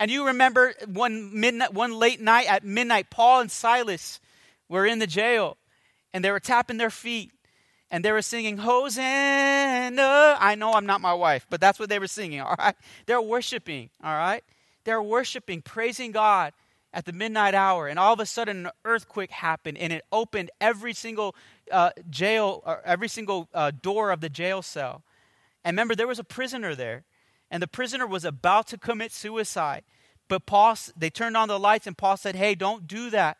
And 0.00 0.10
you 0.10 0.26
remember 0.26 0.74
one, 0.86 1.38
midnight, 1.38 1.74
one 1.74 1.92
late 1.92 2.20
night 2.20 2.46
at 2.46 2.64
midnight, 2.64 3.10
Paul 3.10 3.40
and 3.40 3.50
Silas 3.50 4.20
were 4.68 4.86
in 4.86 5.00
the 5.00 5.06
jail. 5.06 5.57
And 6.12 6.24
they 6.24 6.30
were 6.30 6.40
tapping 6.40 6.78
their 6.78 6.90
feet. 6.90 7.32
And 7.90 8.04
they 8.04 8.12
were 8.12 8.22
singing, 8.22 8.58
Hosanna. 8.58 10.36
I 10.38 10.54
know 10.56 10.72
I'm 10.72 10.86
not 10.86 11.00
my 11.00 11.14
wife, 11.14 11.46
but 11.48 11.60
that's 11.60 11.78
what 11.78 11.88
they 11.88 11.98
were 11.98 12.06
singing, 12.06 12.40
all 12.42 12.54
right? 12.58 12.74
They're 13.06 13.22
worshiping, 13.22 13.90
all 14.02 14.14
right? 14.14 14.44
They're 14.84 15.02
worshiping, 15.02 15.62
praising 15.62 16.12
God 16.12 16.52
at 16.92 17.04
the 17.04 17.12
midnight 17.12 17.54
hour, 17.54 17.86
and 17.86 17.98
all 17.98 18.12
of 18.12 18.20
a 18.20 18.26
sudden 18.26 18.66
an 18.66 18.72
earthquake 18.84 19.30
happened, 19.30 19.76
and 19.78 19.92
it 19.92 20.02
opened 20.10 20.50
every 20.60 20.94
single 20.94 21.34
uh, 21.70 21.90
jail, 22.08 22.62
or 22.64 22.80
every 22.84 23.08
single 23.08 23.48
uh, 23.52 23.70
door 23.70 24.10
of 24.10 24.20
the 24.20 24.28
jail 24.28 24.62
cell. 24.62 25.02
And 25.64 25.74
remember, 25.74 25.94
there 25.94 26.06
was 26.06 26.18
a 26.18 26.24
prisoner 26.24 26.74
there, 26.74 27.04
and 27.50 27.62
the 27.62 27.66
prisoner 27.66 28.06
was 28.06 28.24
about 28.24 28.66
to 28.68 28.78
commit 28.78 29.12
suicide. 29.12 29.82
But 30.28 30.46
Paul, 30.46 30.76
they 30.96 31.10
turned 31.10 31.36
on 31.36 31.48
the 31.48 31.58
lights, 31.58 31.86
and 31.86 31.96
Paul 31.96 32.16
said, 32.16 32.36
"Hey, 32.36 32.54
don't 32.54 32.86
do 32.86 33.10
that. 33.10 33.38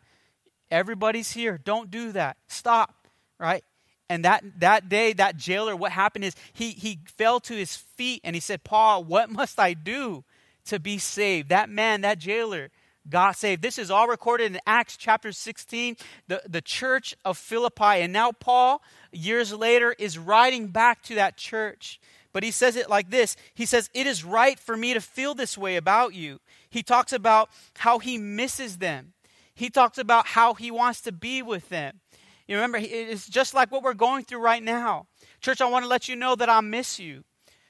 Everybody's 0.71 1.31
here. 1.31 1.57
Don't 1.57 1.89
do 1.91 2.11
that. 2.13 2.37
Stop." 2.47 3.07
Right? 3.39 3.63
And 4.09 4.25
that, 4.25 4.43
that 4.59 4.89
day, 4.89 5.13
that 5.13 5.37
jailer, 5.37 5.75
what 5.75 5.91
happened 5.91 6.25
is 6.25 6.35
he, 6.51 6.71
he 6.71 6.99
fell 7.05 7.39
to 7.41 7.53
his 7.53 7.75
feet 7.75 8.21
and 8.23 8.35
he 8.35 8.39
said, 8.39 8.63
Paul, 8.63 9.03
what 9.03 9.29
must 9.29 9.59
I 9.59 9.73
do 9.75 10.23
to 10.65 10.79
be 10.79 10.97
saved? 10.97 11.49
That 11.49 11.69
man, 11.69 12.01
that 12.01 12.17
jailer, 12.17 12.71
got 13.07 13.35
saved. 13.35 13.61
This 13.61 13.77
is 13.77 13.91
all 13.91 14.07
recorded 14.07 14.51
in 14.51 14.59
Acts 14.65 14.97
chapter 14.97 15.31
16, 15.31 15.95
the, 16.27 16.41
the 16.47 16.61
church 16.61 17.15
of 17.23 17.37
Philippi. 17.37 18.01
And 18.01 18.11
now 18.11 18.31
Paul, 18.31 18.81
years 19.11 19.53
later, 19.53 19.95
is 19.97 20.17
writing 20.17 20.67
back 20.67 21.03
to 21.03 21.15
that 21.15 21.37
church. 21.37 21.99
But 22.33 22.43
he 22.43 22.51
says 22.51 22.75
it 22.75 22.89
like 22.89 23.09
this 23.09 23.35
He 23.53 23.65
says, 23.65 23.89
It 23.93 24.07
is 24.07 24.23
right 24.23 24.59
for 24.59 24.75
me 24.75 24.93
to 24.93 25.01
feel 25.01 25.33
this 25.33 25.57
way 25.57 25.75
about 25.75 26.13
you. 26.13 26.39
He 26.69 26.83
talks 26.83 27.13
about 27.13 27.49
how 27.77 27.99
he 27.99 28.17
misses 28.17 28.77
them, 28.77 29.13
he 29.59 29.69
talks 29.69 29.97
about 29.97 30.25
how 30.25 30.53
he 30.53 30.71
wants 30.71 31.01
to 31.01 31.11
be 31.11 31.41
with 31.41 31.67
them. 31.67 31.99
You 32.47 32.55
remember, 32.55 32.79
it's 32.81 33.27
just 33.27 33.53
like 33.53 33.71
what 33.71 33.83
we're 33.83 33.93
going 33.93 34.23
through 34.23 34.39
right 34.39 34.63
now. 34.63 35.07
Church, 35.41 35.59
I 35.59 35.69
want 35.69 35.83
to 35.83 35.89
let 35.89 36.07
you 36.07 36.15
know 36.15 36.33
that 36.35 36.47
I 36.47 36.61
miss 36.61 36.97
you. 36.97 37.25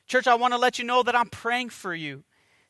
Church, 0.05 0.27
I 0.27 0.35
want 0.35 0.53
to 0.53 0.59
let 0.59 0.77
you 0.77 0.85
know 0.85 1.01
that 1.01 1.15
I'm 1.15 1.29
praying 1.29 1.69
for 1.69 1.95
you. 1.95 2.23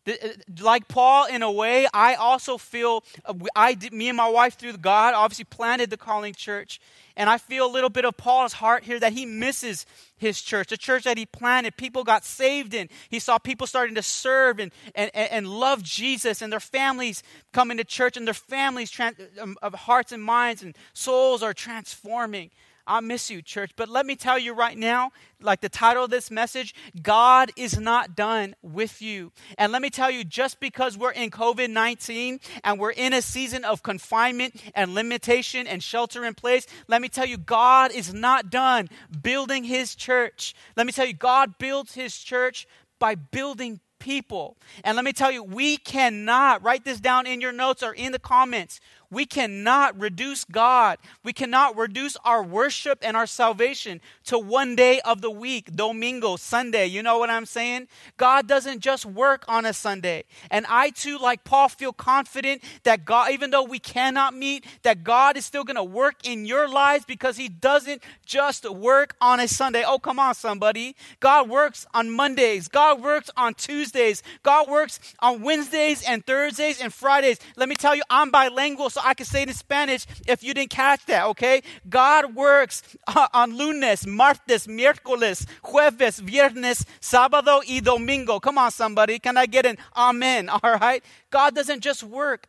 Uh, 0.07 0.13
like 0.61 0.87
Paul, 0.87 1.27
in 1.27 1.43
a 1.43 1.51
way, 1.51 1.87
I 1.93 2.15
also 2.15 2.57
feel, 2.57 3.03
uh, 3.25 3.33
I, 3.55 3.77
me 3.91 4.07
and 4.07 4.17
my 4.17 4.29
wife, 4.29 4.55
through 4.55 4.77
God, 4.77 5.13
obviously 5.13 5.45
planted 5.45 5.89
the 5.89 5.97
Calling 5.97 6.33
Church. 6.33 6.79
And 7.15 7.29
I 7.29 7.37
feel 7.37 7.65
a 7.65 7.71
little 7.71 7.89
bit 7.89 8.05
of 8.05 8.15
Paul's 8.15 8.53
heart 8.53 8.85
here 8.85 8.99
that 8.99 9.11
he 9.11 9.25
misses 9.25 9.85
his 10.17 10.41
church, 10.41 10.69
the 10.69 10.77
church 10.77 11.03
that 11.03 11.17
he 11.17 11.25
planted. 11.25 11.75
People 11.75 12.05
got 12.05 12.23
saved 12.23 12.73
in. 12.73 12.89
He 13.09 13.19
saw 13.19 13.37
people 13.37 13.67
starting 13.67 13.95
to 13.95 14.01
serve 14.01 14.59
and, 14.59 14.71
and, 14.95 15.11
and 15.13 15.47
love 15.47 15.83
Jesus 15.83 16.41
and 16.41 16.51
their 16.51 16.61
families 16.61 17.21
coming 17.51 17.77
to 17.77 17.83
church 17.83 18.15
and 18.15 18.25
their 18.25 18.33
families' 18.33 18.97
um, 19.39 19.57
of 19.61 19.73
hearts 19.73 20.13
and 20.13 20.23
minds 20.23 20.63
and 20.63 20.77
souls 20.93 21.43
are 21.43 21.53
transforming. 21.53 22.51
I 22.89 23.01
miss 23.01 23.29
you, 23.29 23.43
church. 23.43 23.71
But 23.75 23.87
let 23.87 24.07
me 24.07 24.15
tell 24.15 24.39
you 24.39 24.53
right 24.53 24.77
now, 24.77 25.11
like 25.39 25.61
the 25.61 25.69
title 25.69 26.05
of 26.05 26.09
this 26.09 26.31
message, 26.31 26.73
God 27.01 27.51
is 27.55 27.77
not 27.77 28.15
done 28.15 28.55
with 28.63 28.99
you. 28.99 29.31
And 29.59 29.71
let 29.71 29.83
me 29.83 29.91
tell 29.91 30.09
you, 30.09 30.23
just 30.23 30.59
because 30.59 30.97
we're 30.97 31.11
in 31.11 31.29
COVID 31.29 31.69
19 31.69 32.39
and 32.63 32.79
we're 32.79 32.91
in 32.91 33.13
a 33.13 33.21
season 33.21 33.63
of 33.63 33.83
confinement 33.83 34.55
and 34.73 34.95
limitation 34.95 35.67
and 35.67 35.83
shelter 35.83 36.25
in 36.25 36.33
place, 36.33 36.65
let 36.87 36.99
me 36.99 37.09
tell 37.09 37.27
you, 37.27 37.37
God 37.37 37.91
is 37.91 38.11
not 38.11 38.49
done 38.49 38.87
building 39.21 39.65
his 39.65 39.93
church. 39.93 40.55
Let 40.75 40.87
me 40.87 40.91
tell 40.91 41.05
you, 41.05 41.13
God 41.13 41.59
builds 41.59 41.93
his 41.93 42.17
church 42.17 42.67
by 42.97 43.13
building 43.13 43.81
people. 43.99 44.57
And 44.83 44.95
let 44.95 45.05
me 45.05 45.13
tell 45.13 45.31
you, 45.31 45.43
we 45.43 45.77
cannot, 45.77 46.63
write 46.63 46.85
this 46.85 46.99
down 46.99 47.27
in 47.27 47.41
your 47.41 47.51
notes 47.51 47.83
or 47.83 47.93
in 47.93 48.11
the 48.11 48.19
comments. 48.19 48.79
We 49.11 49.25
cannot 49.25 49.99
reduce 49.99 50.43
God. 50.43 50.99
We 51.23 51.33
cannot 51.33 51.75
reduce 51.75 52.15
our 52.23 52.43
worship 52.43 52.99
and 53.01 53.17
our 53.17 53.25
salvation 53.25 54.01
to 54.25 54.37
one 54.37 54.75
day 54.75 55.01
of 55.01 55.21
the 55.21 55.31
week, 55.31 55.75
Domingo, 55.75 56.35
Sunday. 56.35 56.85
You 56.85 57.01
know 57.01 57.17
what 57.17 57.29
I'm 57.29 57.47
saying? 57.47 57.87
God 58.17 58.47
doesn't 58.47 58.81
just 58.81 59.05
work 59.05 59.45
on 59.47 59.65
a 59.65 59.73
Sunday. 59.73 60.25
And 60.51 60.65
I 60.69 60.91
too, 60.91 61.17
like 61.17 61.43
Paul, 61.43 61.69
feel 61.69 61.91
confident 61.91 62.63
that 62.83 63.03
God, 63.03 63.31
even 63.31 63.49
though 63.49 63.63
we 63.63 63.79
cannot 63.79 64.35
meet, 64.35 64.65
that 64.83 65.03
God 65.03 65.37
is 65.37 65.45
still 65.45 65.63
going 65.63 65.75
to 65.75 65.83
work 65.83 66.15
in 66.23 66.45
your 66.45 66.69
lives 66.69 67.03
because 67.05 67.35
He 67.35 67.49
doesn't 67.49 68.03
just 68.25 68.69
work 68.69 69.15
on 69.19 69.39
a 69.39 69.47
Sunday. 69.47 69.83
Oh, 69.85 69.97
come 69.97 70.19
on, 70.19 70.35
somebody. 70.35 70.95
God 71.19 71.49
works 71.49 71.87
on 71.95 72.11
Mondays. 72.11 72.67
God 72.67 73.01
works 73.01 73.31
on 73.35 73.55
Tuesdays. 73.55 74.21
God 74.43 74.69
works 74.69 74.99
on 75.19 75.41
Wednesdays 75.41 76.03
and 76.03 76.23
Thursdays 76.25 76.79
and 76.79 76.93
Fridays. 76.93 77.39
Let 77.55 77.69
me 77.69 77.75
tell 77.75 77.95
you, 77.95 78.03
I'm 78.09 78.29
bilingual. 78.29 78.89
So 78.89 78.98
I 79.03 79.13
can 79.13 79.25
say 79.25 79.43
it 79.43 79.49
in 79.49 79.53
Spanish 79.53 80.05
if 80.27 80.43
you 80.43 80.53
didn't 80.53 80.71
catch 80.71 81.05
that, 81.05 81.25
okay? 81.27 81.61
God 81.89 82.35
works 82.35 82.83
uh, 83.07 83.27
on 83.33 83.57
lunes, 83.57 84.05
martes, 84.05 84.67
miércoles, 84.67 85.45
jueves, 85.63 86.21
viernes, 86.21 86.85
sábado 87.01 87.61
y 87.67 87.79
domingo. 87.79 88.39
Come 88.39 88.57
on, 88.57 88.71
somebody. 88.71 89.19
Can 89.19 89.37
I 89.37 89.45
get 89.45 89.65
an 89.65 89.77
amen? 89.95 90.49
All 90.63 90.77
right? 90.77 91.03
God 91.29 91.55
doesn't 91.55 91.81
just 91.81 92.03
work 92.03 92.47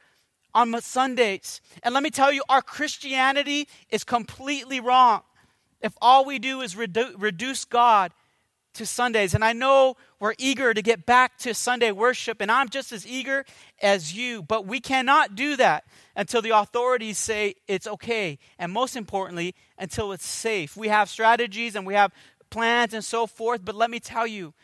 on 0.55 0.79
Sundays. 0.81 1.61
And 1.83 1.95
let 1.95 2.03
me 2.03 2.11
tell 2.11 2.33
you, 2.33 2.43
our 2.49 2.63
Christianity 2.63 3.69
is 3.91 4.05
completely 4.05 4.81
wrong. 4.81 5.23
If 5.81 5.95
all 6.01 6.25
we 6.25 6.39
do 6.39 6.61
is 6.61 6.75
redu- 6.75 7.15
reduce 7.17 7.65
God 7.65 8.13
to 8.75 8.87
Sundays. 8.87 9.35
And 9.35 9.45
I 9.45 9.53
know 9.53 9.97
we're 10.19 10.35
eager 10.39 10.73
to 10.73 10.83
get 10.83 11.07
back 11.07 11.39
to 11.39 11.55
Sunday 11.55 11.93
worship, 11.93 12.41
and 12.41 12.51
I'm 12.51 12.69
just 12.69 12.93
as 12.93 13.07
eager 13.07 13.45
as 13.83 14.15
you, 14.15 14.43
but 14.43 14.67
we 14.67 14.81
cannot 14.81 15.35
do 15.35 15.57
that 15.57 15.85
until 16.15 16.43
the 16.43 16.51
authorities 16.51 17.19
say 17.19 17.55
it's 17.67 17.87
okay. 17.87 18.39
And 18.59 18.73
most 18.73 18.97
importantly, 18.97 19.55
until 19.79 20.13
it's 20.13 20.27
safe. 20.27 20.77
We 20.77 20.89
have 20.89 21.09
strategies 21.09 21.75
and 21.75 21.87
we 21.87 21.95
have 21.95 22.13
plans 22.51 22.95
and 22.95 23.05
so 23.05 23.27
forth, 23.27 23.65
but 23.65 23.75
let 23.75 23.91
me 23.91 24.01
tell 24.01 24.27
you, 24.27 24.55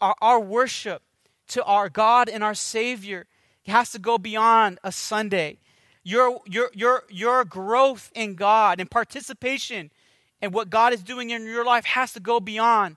our, 0.00 0.14
our 0.20 0.40
worship 0.40 1.02
to 1.48 1.64
our 1.64 1.88
God 1.88 2.28
and 2.28 2.44
our 2.44 2.54
Savior 2.54 3.26
has 3.66 3.90
to 3.92 3.98
go 3.98 4.18
beyond 4.18 4.78
a 4.82 4.92
Sunday. 4.92 5.58
Your, 6.02 6.40
your, 6.46 6.70
your, 6.74 7.04
your 7.08 7.44
growth 7.44 8.10
in 8.14 8.34
God 8.34 8.80
and 8.80 8.90
participation 8.90 9.90
and 10.40 10.52
what 10.52 10.70
God 10.70 10.92
is 10.92 11.02
doing 11.02 11.30
in 11.30 11.44
your 11.44 11.64
life 11.64 11.84
has 11.84 12.12
to 12.14 12.20
go 12.20 12.40
beyond 12.40 12.96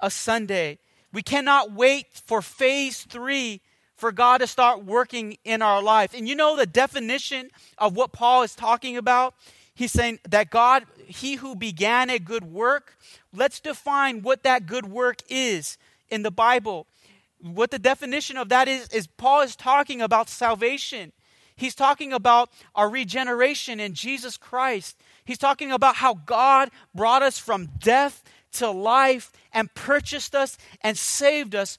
a 0.00 0.10
Sunday. 0.10 0.78
We 1.12 1.22
cannot 1.22 1.72
wait 1.72 2.06
for 2.26 2.42
phase 2.42 3.02
three 3.02 3.60
for 3.96 4.12
God 4.12 4.38
to 4.38 4.46
start 4.46 4.84
working 4.84 5.38
in 5.44 5.62
our 5.62 5.82
life. 5.82 6.14
And 6.14 6.28
you 6.28 6.34
know 6.34 6.56
the 6.56 6.66
definition 6.66 7.50
of 7.78 7.96
what 7.96 8.12
Paul 8.12 8.42
is 8.42 8.54
talking 8.54 8.96
about? 8.96 9.34
He's 9.74 9.92
saying 9.92 10.20
that 10.28 10.50
God, 10.50 10.84
he 11.06 11.36
who 11.36 11.56
began 11.56 12.10
a 12.10 12.18
good 12.18 12.44
work, 12.44 12.96
let's 13.32 13.60
define 13.60 14.22
what 14.22 14.42
that 14.42 14.66
good 14.66 14.86
work 14.86 15.18
is 15.28 15.78
in 16.08 16.22
the 16.22 16.30
Bible. 16.30 16.86
What 17.40 17.70
the 17.70 17.78
definition 17.78 18.36
of 18.36 18.48
that 18.48 18.68
is, 18.68 18.88
is 18.88 19.06
Paul 19.06 19.42
is 19.42 19.56
talking 19.56 20.00
about 20.00 20.28
salvation. 20.28 21.12
He's 21.56 21.74
talking 21.74 22.12
about 22.12 22.50
our 22.74 22.88
regeneration 22.88 23.78
in 23.78 23.94
Jesus 23.94 24.36
Christ. 24.36 24.96
He's 25.24 25.38
talking 25.38 25.70
about 25.70 25.96
how 25.96 26.14
God 26.14 26.70
brought 26.94 27.22
us 27.22 27.38
from 27.38 27.68
death 27.78 28.22
to 28.54 28.70
life 28.70 29.30
and 29.52 29.72
purchased 29.74 30.34
us 30.34 30.56
and 30.80 30.96
saved 30.96 31.54
us 31.54 31.78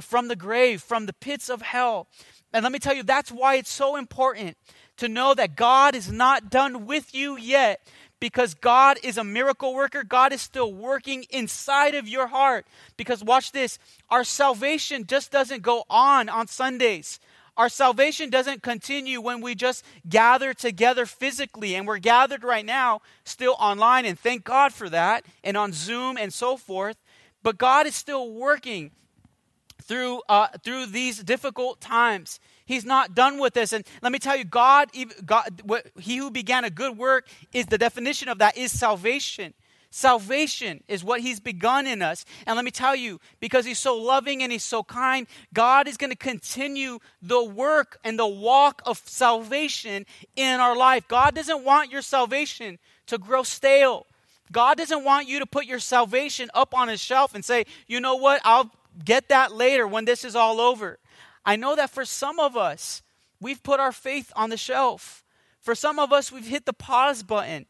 from 0.00 0.28
the 0.28 0.36
grave, 0.36 0.82
from 0.82 1.06
the 1.06 1.12
pits 1.12 1.48
of 1.48 1.62
hell. 1.62 2.08
And 2.52 2.62
let 2.62 2.72
me 2.72 2.78
tell 2.78 2.94
you, 2.94 3.02
that's 3.02 3.30
why 3.30 3.56
it's 3.56 3.72
so 3.72 3.96
important 3.96 4.56
to 4.96 5.08
know 5.08 5.34
that 5.34 5.56
God 5.56 5.94
is 5.94 6.10
not 6.10 6.50
done 6.50 6.86
with 6.86 7.14
you 7.14 7.36
yet 7.36 7.80
because 8.18 8.54
God 8.54 8.98
is 9.02 9.18
a 9.18 9.24
miracle 9.24 9.74
worker. 9.74 10.02
God 10.02 10.32
is 10.32 10.40
still 10.40 10.72
working 10.72 11.26
inside 11.30 11.94
of 11.94 12.08
your 12.08 12.28
heart. 12.28 12.66
Because 12.96 13.22
watch 13.22 13.52
this 13.52 13.78
our 14.08 14.24
salvation 14.24 15.06
just 15.06 15.30
doesn't 15.30 15.62
go 15.62 15.84
on 15.90 16.28
on 16.28 16.46
Sundays. 16.46 17.20
Our 17.56 17.68
salvation 17.68 18.28
doesn't 18.28 18.62
continue 18.62 19.20
when 19.20 19.40
we 19.40 19.54
just 19.54 19.84
gather 20.08 20.52
together 20.52 21.06
physically. 21.06 21.74
And 21.74 21.86
we're 21.86 21.98
gathered 21.98 22.44
right 22.44 22.66
now 22.66 23.00
still 23.24 23.56
online, 23.58 24.04
and 24.04 24.18
thank 24.18 24.44
God 24.44 24.72
for 24.72 24.88
that, 24.90 25.24
and 25.42 25.56
on 25.56 25.72
Zoom 25.72 26.16
and 26.16 26.32
so 26.32 26.56
forth. 26.56 26.96
But 27.42 27.58
God 27.58 27.86
is 27.86 27.94
still 27.94 28.30
working 28.32 28.90
through, 29.82 30.22
uh, 30.28 30.48
through 30.62 30.86
these 30.86 31.22
difficult 31.22 31.80
times. 31.80 32.40
He's 32.66 32.84
not 32.84 33.14
done 33.14 33.38
with 33.38 33.54
this. 33.54 33.72
And 33.72 33.86
let 34.02 34.12
me 34.12 34.18
tell 34.18 34.36
you, 34.36 34.44
God, 34.44 34.90
God 35.24 35.62
what, 35.64 35.86
He 35.98 36.16
who 36.16 36.30
began 36.30 36.64
a 36.64 36.70
good 36.70 36.98
work 36.98 37.28
is 37.52 37.66
the 37.66 37.78
definition 37.78 38.28
of 38.28 38.38
that 38.38 38.56
is 38.56 38.76
salvation. 38.76 39.54
Salvation 39.96 40.84
is 40.88 41.02
what 41.02 41.22
He's 41.22 41.40
begun 41.40 41.86
in 41.86 42.02
us. 42.02 42.26
And 42.46 42.54
let 42.54 42.66
me 42.66 42.70
tell 42.70 42.94
you, 42.94 43.18
because 43.40 43.64
He's 43.64 43.78
so 43.78 43.96
loving 43.96 44.42
and 44.42 44.52
He's 44.52 44.62
so 44.62 44.82
kind, 44.84 45.26
God 45.54 45.88
is 45.88 45.96
going 45.96 46.10
to 46.10 46.16
continue 46.16 46.98
the 47.22 47.42
work 47.42 47.98
and 48.04 48.18
the 48.18 48.26
walk 48.26 48.82
of 48.84 49.00
salvation 49.06 50.04
in 50.36 50.60
our 50.60 50.76
life. 50.76 51.08
God 51.08 51.34
doesn't 51.34 51.64
want 51.64 51.90
your 51.90 52.02
salvation 52.02 52.78
to 53.06 53.16
grow 53.16 53.42
stale. 53.42 54.04
God 54.52 54.76
doesn't 54.76 55.02
want 55.02 55.28
you 55.28 55.38
to 55.38 55.46
put 55.46 55.64
your 55.64 55.78
salvation 55.78 56.50
up 56.52 56.74
on 56.74 56.90
a 56.90 56.98
shelf 56.98 57.34
and 57.34 57.42
say, 57.42 57.64
you 57.86 57.98
know 57.98 58.16
what, 58.16 58.42
I'll 58.44 58.70
get 59.02 59.30
that 59.30 59.54
later 59.54 59.88
when 59.88 60.04
this 60.04 60.26
is 60.26 60.36
all 60.36 60.60
over. 60.60 60.98
I 61.42 61.56
know 61.56 61.74
that 61.74 61.88
for 61.88 62.04
some 62.04 62.38
of 62.38 62.54
us, 62.54 63.00
we've 63.40 63.62
put 63.62 63.80
our 63.80 63.92
faith 63.92 64.30
on 64.36 64.50
the 64.50 64.58
shelf. 64.58 65.24
For 65.62 65.74
some 65.74 65.98
of 65.98 66.12
us, 66.12 66.30
we've 66.30 66.46
hit 66.46 66.66
the 66.66 66.74
pause 66.74 67.22
button. 67.22 67.64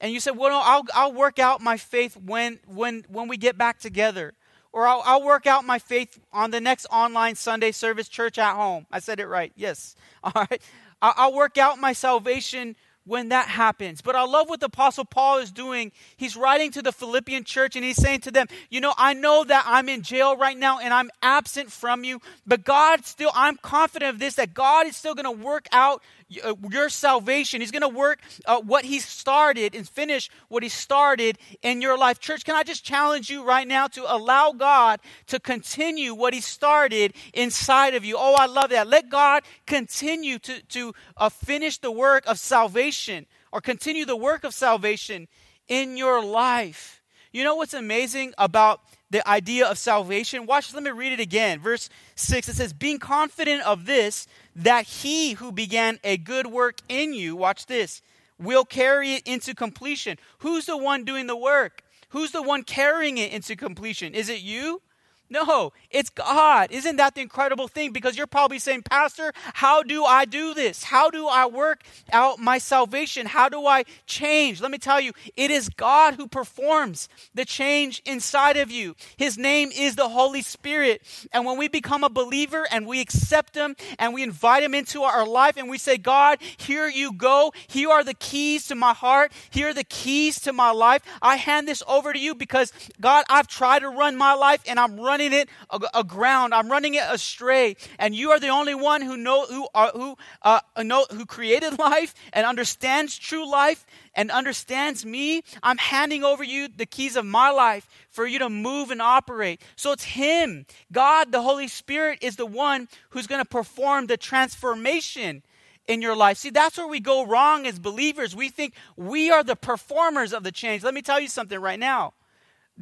And 0.00 0.12
you 0.12 0.20
said, 0.20 0.36
well, 0.36 0.50
no, 0.50 0.60
I'll, 0.62 0.84
I'll 0.94 1.12
work 1.12 1.38
out 1.38 1.60
my 1.60 1.76
faith 1.76 2.16
when, 2.16 2.58
when, 2.66 3.04
when 3.08 3.28
we 3.28 3.36
get 3.36 3.56
back 3.56 3.78
together. 3.78 4.34
Or 4.72 4.86
I'll, 4.86 5.02
I'll 5.06 5.22
work 5.22 5.46
out 5.46 5.64
my 5.64 5.78
faith 5.78 6.18
on 6.32 6.50
the 6.50 6.60
next 6.60 6.86
online 6.90 7.34
Sunday 7.34 7.72
service, 7.72 8.08
church 8.08 8.38
at 8.38 8.54
home. 8.54 8.86
I 8.92 8.98
said 8.98 9.20
it 9.20 9.26
right. 9.26 9.52
Yes. 9.56 9.96
All 10.22 10.32
right. 10.50 10.60
I'll 11.00 11.34
work 11.34 11.58
out 11.58 11.78
my 11.78 11.92
salvation 11.92 12.76
when 13.06 13.28
that 13.28 13.48
happens. 13.48 14.02
But 14.02 14.16
I 14.16 14.24
love 14.24 14.48
what 14.48 14.60
the 14.60 14.66
Apostle 14.66 15.04
Paul 15.04 15.38
is 15.38 15.50
doing. 15.50 15.92
He's 16.16 16.36
writing 16.36 16.72
to 16.72 16.82
the 16.82 16.92
Philippian 16.92 17.44
church 17.44 17.76
and 17.76 17.84
he's 17.84 17.96
saying 17.96 18.20
to 18.22 18.30
them, 18.30 18.48
You 18.68 18.80
know, 18.80 18.92
I 18.98 19.14
know 19.14 19.44
that 19.44 19.64
I'm 19.66 19.88
in 19.88 20.02
jail 20.02 20.36
right 20.36 20.56
now 20.58 20.78
and 20.80 20.92
I'm 20.92 21.10
absent 21.22 21.70
from 21.70 22.04
you, 22.04 22.20
but 22.46 22.64
God 22.64 23.06
still, 23.06 23.30
I'm 23.34 23.56
confident 23.56 24.10
of 24.10 24.18
this, 24.18 24.34
that 24.34 24.52
God 24.52 24.86
is 24.86 24.96
still 24.96 25.14
going 25.14 25.24
to 25.24 25.44
work 25.44 25.66
out 25.72 26.02
your 26.28 26.88
salvation. 26.88 27.60
He's 27.60 27.70
going 27.70 27.82
to 27.82 27.88
work 27.88 28.20
uh, 28.46 28.60
what 28.60 28.84
He 28.84 28.98
started 28.98 29.74
and 29.74 29.88
finish 29.88 30.28
what 30.48 30.62
He 30.62 30.68
started 30.68 31.38
in 31.62 31.80
your 31.80 31.96
life. 31.96 32.18
Church, 32.18 32.44
can 32.44 32.56
I 32.56 32.62
just 32.62 32.84
challenge 32.84 33.30
you 33.30 33.44
right 33.44 33.66
now 33.66 33.86
to 33.88 34.12
allow 34.12 34.52
God 34.52 35.00
to 35.28 35.38
continue 35.38 36.14
what 36.14 36.34
He 36.34 36.40
started 36.40 37.14
inside 37.32 37.94
of 37.94 38.04
you? 38.04 38.16
Oh, 38.18 38.34
I 38.38 38.46
love 38.46 38.70
that. 38.70 38.88
Let 38.88 39.08
God 39.08 39.44
continue 39.66 40.38
to, 40.40 40.60
to 40.68 40.94
uh, 41.16 41.28
finish 41.28 41.78
the 41.78 41.92
work 41.92 42.26
of 42.26 42.38
salvation 42.38 43.26
or 43.52 43.60
continue 43.60 44.04
the 44.04 44.16
work 44.16 44.44
of 44.44 44.52
salvation 44.52 45.28
in 45.68 45.96
your 45.96 46.24
life. 46.24 47.02
You 47.32 47.44
know 47.44 47.56
what's 47.56 47.74
amazing 47.74 48.34
about 48.38 48.80
the 49.10 49.26
idea 49.28 49.66
of 49.66 49.78
salvation? 49.78 50.46
Watch, 50.46 50.74
let 50.74 50.82
me 50.82 50.90
read 50.90 51.12
it 51.12 51.20
again. 51.20 51.60
Verse 51.60 51.88
6, 52.16 52.48
it 52.48 52.56
says, 52.56 52.72
Being 52.72 52.98
confident 52.98 53.62
of 53.66 53.86
this, 53.86 54.26
that 54.54 54.86
he 54.86 55.32
who 55.32 55.52
began 55.52 55.98
a 56.04 56.16
good 56.16 56.46
work 56.46 56.80
in 56.88 57.12
you, 57.12 57.36
watch 57.36 57.66
this, 57.66 58.02
will 58.38 58.64
carry 58.64 59.14
it 59.14 59.22
into 59.26 59.54
completion. 59.54 60.18
Who's 60.38 60.66
the 60.66 60.76
one 60.76 61.04
doing 61.04 61.26
the 61.26 61.36
work? 61.36 61.82
Who's 62.10 62.32
the 62.32 62.42
one 62.42 62.62
carrying 62.62 63.18
it 63.18 63.32
into 63.32 63.56
completion? 63.56 64.14
Is 64.14 64.28
it 64.28 64.40
you? 64.40 64.82
No, 65.28 65.72
it's 65.90 66.08
God. 66.08 66.70
Isn't 66.70 66.96
that 66.96 67.16
the 67.16 67.20
incredible 67.20 67.66
thing? 67.66 67.92
Because 67.92 68.16
you're 68.16 68.28
probably 68.28 68.60
saying, 68.60 68.82
Pastor, 68.82 69.32
how 69.54 69.82
do 69.82 70.04
I 70.04 70.24
do 70.24 70.54
this? 70.54 70.84
How 70.84 71.10
do 71.10 71.26
I 71.26 71.46
work 71.46 71.82
out 72.12 72.38
my 72.38 72.58
salvation? 72.58 73.26
How 73.26 73.48
do 73.48 73.66
I 73.66 73.84
change? 74.06 74.60
Let 74.60 74.70
me 74.70 74.78
tell 74.78 75.00
you, 75.00 75.12
it 75.36 75.50
is 75.50 75.68
God 75.68 76.14
who 76.14 76.28
performs 76.28 77.08
the 77.34 77.44
change 77.44 78.00
inside 78.04 78.56
of 78.56 78.70
you. 78.70 78.94
His 79.16 79.36
name 79.36 79.70
is 79.74 79.96
the 79.96 80.08
Holy 80.08 80.42
Spirit. 80.42 81.02
And 81.32 81.44
when 81.44 81.58
we 81.58 81.66
become 81.66 82.04
a 82.04 82.08
believer 82.08 82.64
and 82.70 82.86
we 82.86 83.00
accept 83.00 83.56
Him 83.56 83.74
and 83.98 84.14
we 84.14 84.22
invite 84.22 84.62
Him 84.62 84.74
into 84.74 85.02
our 85.02 85.26
life 85.26 85.56
and 85.56 85.68
we 85.68 85.78
say, 85.78 85.98
God, 85.98 86.38
here 86.56 86.86
you 86.88 87.12
go. 87.12 87.52
Here 87.66 87.90
are 87.90 88.04
the 88.04 88.14
keys 88.14 88.68
to 88.68 88.76
my 88.76 88.94
heart. 88.94 89.32
Here 89.50 89.70
are 89.70 89.74
the 89.74 89.82
keys 89.82 90.38
to 90.42 90.52
my 90.52 90.70
life. 90.70 91.02
I 91.20 91.34
hand 91.34 91.66
this 91.66 91.82
over 91.88 92.12
to 92.12 92.18
you 92.18 92.36
because, 92.36 92.72
God, 93.00 93.24
I've 93.28 93.48
tried 93.48 93.80
to 93.80 93.88
run 93.88 94.16
my 94.16 94.34
life 94.34 94.62
and 94.68 94.78
I'm 94.78 95.00
running 95.00 95.15
running 95.16 95.32
it 95.32 95.48
aground. 95.94 96.52
I'm 96.52 96.70
running 96.70 96.94
it 96.94 97.02
astray. 97.08 97.76
And 97.98 98.14
you 98.14 98.32
are 98.32 98.38
the 98.38 98.48
only 98.48 98.74
one 98.74 99.00
who 99.00 99.16
know 99.16 99.46
who 99.46 99.66
are, 99.74 99.90
who 99.92 100.16
uh, 100.42 100.60
know 100.82 101.06
who 101.10 101.24
created 101.24 101.78
life 101.78 102.14
and 102.34 102.44
understands 102.44 103.16
true 103.16 103.50
life 103.50 103.86
and 104.14 104.30
understands 104.30 105.06
me. 105.06 105.42
I'm 105.62 105.78
handing 105.78 106.22
over 106.22 106.44
you 106.44 106.68
the 106.68 106.84
keys 106.84 107.16
of 107.16 107.24
my 107.24 107.50
life 107.50 107.88
for 108.10 108.26
you 108.26 108.38
to 108.40 108.50
move 108.50 108.90
and 108.90 109.00
operate. 109.00 109.62
So 109.74 109.92
it's 109.92 110.04
Him, 110.04 110.66
God, 110.92 111.32
the 111.32 111.40
Holy 111.40 111.68
Spirit, 111.68 112.18
is 112.20 112.36
the 112.36 112.44
one 112.44 112.86
who's 113.10 113.26
going 113.26 113.42
to 113.42 113.48
perform 113.48 114.06
the 114.06 114.18
transformation 114.18 115.42
in 115.88 116.02
your 116.02 116.16
life. 116.16 116.36
See, 116.36 116.50
that's 116.50 116.76
where 116.76 116.88
we 116.88 117.00
go 117.00 117.24
wrong 117.24 117.66
as 117.66 117.78
believers. 117.78 118.36
We 118.36 118.50
think 118.50 118.74
we 118.96 119.30
are 119.30 119.42
the 119.42 119.56
performers 119.56 120.34
of 120.34 120.42
the 120.42 120.52
change. 120.52 120.82
Let 120.82 120.92
me 120.92 121.00
tell 121.00 121.20
you 121.20 121.28
something 121.28 121.58
right 121.58 121.78
now. 121.78 122.12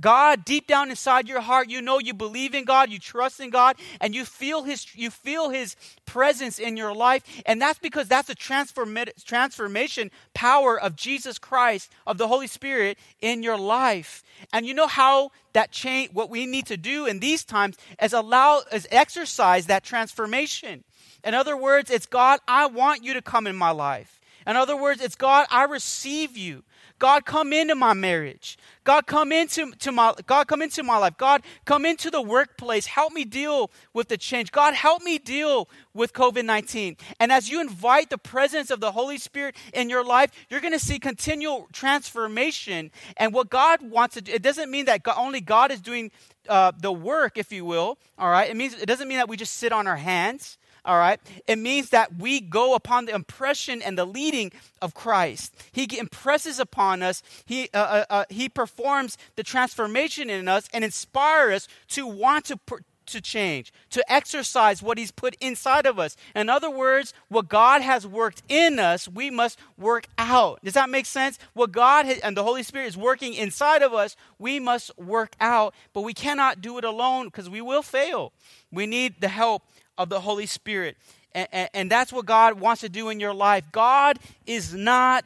God, 0.01 0.45
deep 0.45 0.67
down 0.67 0.91
inside 0.91 1.29
your 1.29 1.41
heart, 1.41 1.71
you 1.71 1.81
know 1.81 1.99
you 1.99 2.15
believe 2.15 2.55
in 2.55 2.65
God, 2.65 2.91
you 2.91 2.99
trust 2.99 3.39
in 3.39 3.51
God, 3.51 3.77
and 4.01 4.15
you 4.15 4.25
feel 4.25 4.65
His 4.65 4.87
you 4.95 5.11
feel 5.11 5.51
His 5.51 5.77
presence 6.05 6.59
in 6.59 6.77
your 6.77 6.95
life, 6.95 7.23
and 7.47 7.61
that's 7.61 7.79
because 7.79 8.09
that's 8.09 8.29
a 8.29 8.35
transformation 8.35 10.11
power 10.35 10.81
of 10.81 10.97
Jesus 10.97 11.39
Christ, 11.39 11.93
of 12.07 12.19
the 12.19 12.29
Holy 12.29 12.47
Spirit 12.47 12.99
in 13.21 13.43
your 13.43 13.59
life. 13.59 14.23
And 14.53 14.67
you 14.67 14.75
know 14.75 14.89
how 14.89 15.31
that 15.53 15.71
change. 15.71 16.11
What 16.13 16.31
we 16.31 16.47
need 16.47 16.67
to 16.67 16.77
do 16.77 17.07
in 17.07 17.21
these 17.21 17.45
times 17.45 17.77
is 18.03 18.13
allow, 18.13 18.63
is 18.73 18.89
exercise 18.91 19.67
that 19.67 19.85
transformation. 19.85 20.85
In 21.23 21.35
other 21.35 21.57
words, 21.57 21.91
it's 21.91 22.07
God, 22.07 22.41
I 22.47 22.67
want 22.67 23.05
you 23.05 23.15
to 23.15 23.23
come 23.23 23.47
in 23.47 23.57
my 23.57 23.71
life. 23.71 24.21
In 24.47 24.57
other 24.57 24.77
words, 24.77 25.01
it's 25.01 25.15
God, 25.15 25.47
I 25.51 25.65
receive 25.65 26.37
you. 26.37 26.65
God, 26.99 27.25
come 27.25 27.53
into 27.53 27.75
my 27.75 27.93
marriage. 27.93 28.57
God, 28.85 29.07
come 29.07 29.33
into 29.33 29.73
to 29.73 29.93
my 29.93 30.15
God, 30.27 30.47
come 30.47 30.63
into 30.63 30.83
my 30.83 30.99
life. 30.99 31.17
God, 31.17 31.43
come 31.65 31.85
into 31.85 32.11
the 32.11 32.23
workplace. 32.23 32.87
Help 32.87 33.13
me 33.13 33.25
deal 33.25 33.71
with 33.93 34.09
the 34.09 34.17
change. 34.17 34.53
God, 34.53 34.75
help 34.75 35.03
me 35.03 35.19
deal 35.19 35.69
with 35.93 36.13
COVID-19. 36.13 36.99
And 37.19 37.33
as 37.33 37.49
you 37.51 37.61
invite 37.61 38.11
the 38.11 38.19
presence 38.19 38.71
of 38.71 38.81
the 38.81 38.93
Holy 38.93 39.19
Spirit 39.19 39.57
in 39.73 39.91
your 39.91 40.05
life, 40.05 40.31
you're 40.49 40.61
going 40.61 40.73
to 40.73 40.79
see 40.79 40.99
continual 40.99 41.69
transformation. 41.73 42.91
And 43.17 43.33
what 43.33 43.51
God 43.51 43.83
wants 43.83 44.15
to 44.15 44.21
do, 44.21 44.33
it 44.33 44.43
doesn't 44.43 44.71
mean 44.71 44.85
that 44.85 45.03
God, 45.03 45.17
only 45.19 45.41
God 45.41 45.73
is 45.73 45.81
doing 45.81 46.11
uh, 46.49 46.73
the 46.79 46.93
work, 46.93 47.39
if 47.39 47.53
you 47.53 47.65
will. 47.65 47.99
All 48.19 48.31
right, 48.31 48.49
it 48.51 48.57
means 48.57 48.75
it 48.75 48.87
doesn't 48.87 49.09
mean 49.09 49.19
that 49.19 49.29
we 49.29 49.37
just 49.37 49.55
sit 49.55 49.73
on 49.73 49.87
our 49.87 49.97
hands 49.97 50.59
all 50.85 50.99
right? 50.99 51.21
It 51.47 51.57
means 51.57 51.91
that 51.91 52.17
we 52.19 52.41
go 52.41 52.75
upon 52.75 53.07
the 53.07 53.15
impression 53.15 53.83
and 53.83 53.97
the 53.97 54.05
leading 54.05 54.53
of 54.83 54.95
Christ. 54.95 55.55
He 55.73 55.89
impresses 55.99 56.59
upon 56.59 57.03
us, 57.03 57.23
he, 57.45 57.71
uh, 57.73 57.79
uh, 57.79 58.05
uh, 58.11 58.25
he 58.29 58.49
performs 58.49 59.17
the 59.37 59.43
transformation 59.43 60.31
in 60.31 60.49
us 60.49 60.69
and 60.73 60.85
inspires 60.85 61.55
us 61.55 61.69
to 61.89 62.07
want 62.07 62.47
to. 62.47 62.59
to 63.07 63.21
change, 63.21 63.71
to 63.91 64.03
exercise 64.11 64.83
what 64.83 64.97
He's 64.97 65.11
put 65.11 65.37
inside 65.39 65.85
of 65.85 65.99
us. 65.99 66.17
In 66.35 66.49
other 66.49 66.71
words, 66.71 67.13
what 67.29 67.51
God 67.51 67.83
has 67.83 68.07
worked 68.07 68.43
in 68.49 68.79
us, 68.79 69.07
we 69.07 69.31
must 69.31 69.59
work 69.77 70.07
out. 70.17 70.65
Does 70.65 70.73
that 70.73 70.89
make 70.89 71.05
sense? 71.05 71.39
What 71.53 71.71
God 71.71 72.07
has, 72.07 72.19
and 72.21 72.35
the 72.35 72.43
Holy 72.43 72.63
Spirit 72.63 72.87
is 72.87 72.97
working 72.97 73.35
inside 73.35 73.83
of 73.83 73.93
us, 73.93 74.17
we 74.39 74.59
must 74.59 74.91
work 74.99 75.37
out, 75.39 75.75
but 75.93 76.01
we 76.01 76.15
cannot 76.15 76.63
do 76.63 76.79
it 76.79 76.85
alone 76.85 77.27
because 77.27 77.51
we 77.51 77.61
will 77.61 77.83
fail. 77.83 78.33
We 78.73 78.87
need 78.87 79.21
the 79.21 79.29
help 79.29 79.65
of 79.99 80.09
the 80.09 80.21
Holy 80.21 80.47
Spirit. 80.47 80.97
And, 81.33 81.49
and, 81.53 81.71
and 81.75 81.91
that's 81.91 82.13
what 82.13 82.27
God 82.27 82.61
wants 82.61 82.81
to 82.83 82.89
do 82.89 83.09
in 83.09 83.21
your 83.21 83.35
life. 83.35 83.65
God 83.73 84.19
is 84.47 84.75
not 84.75 85.25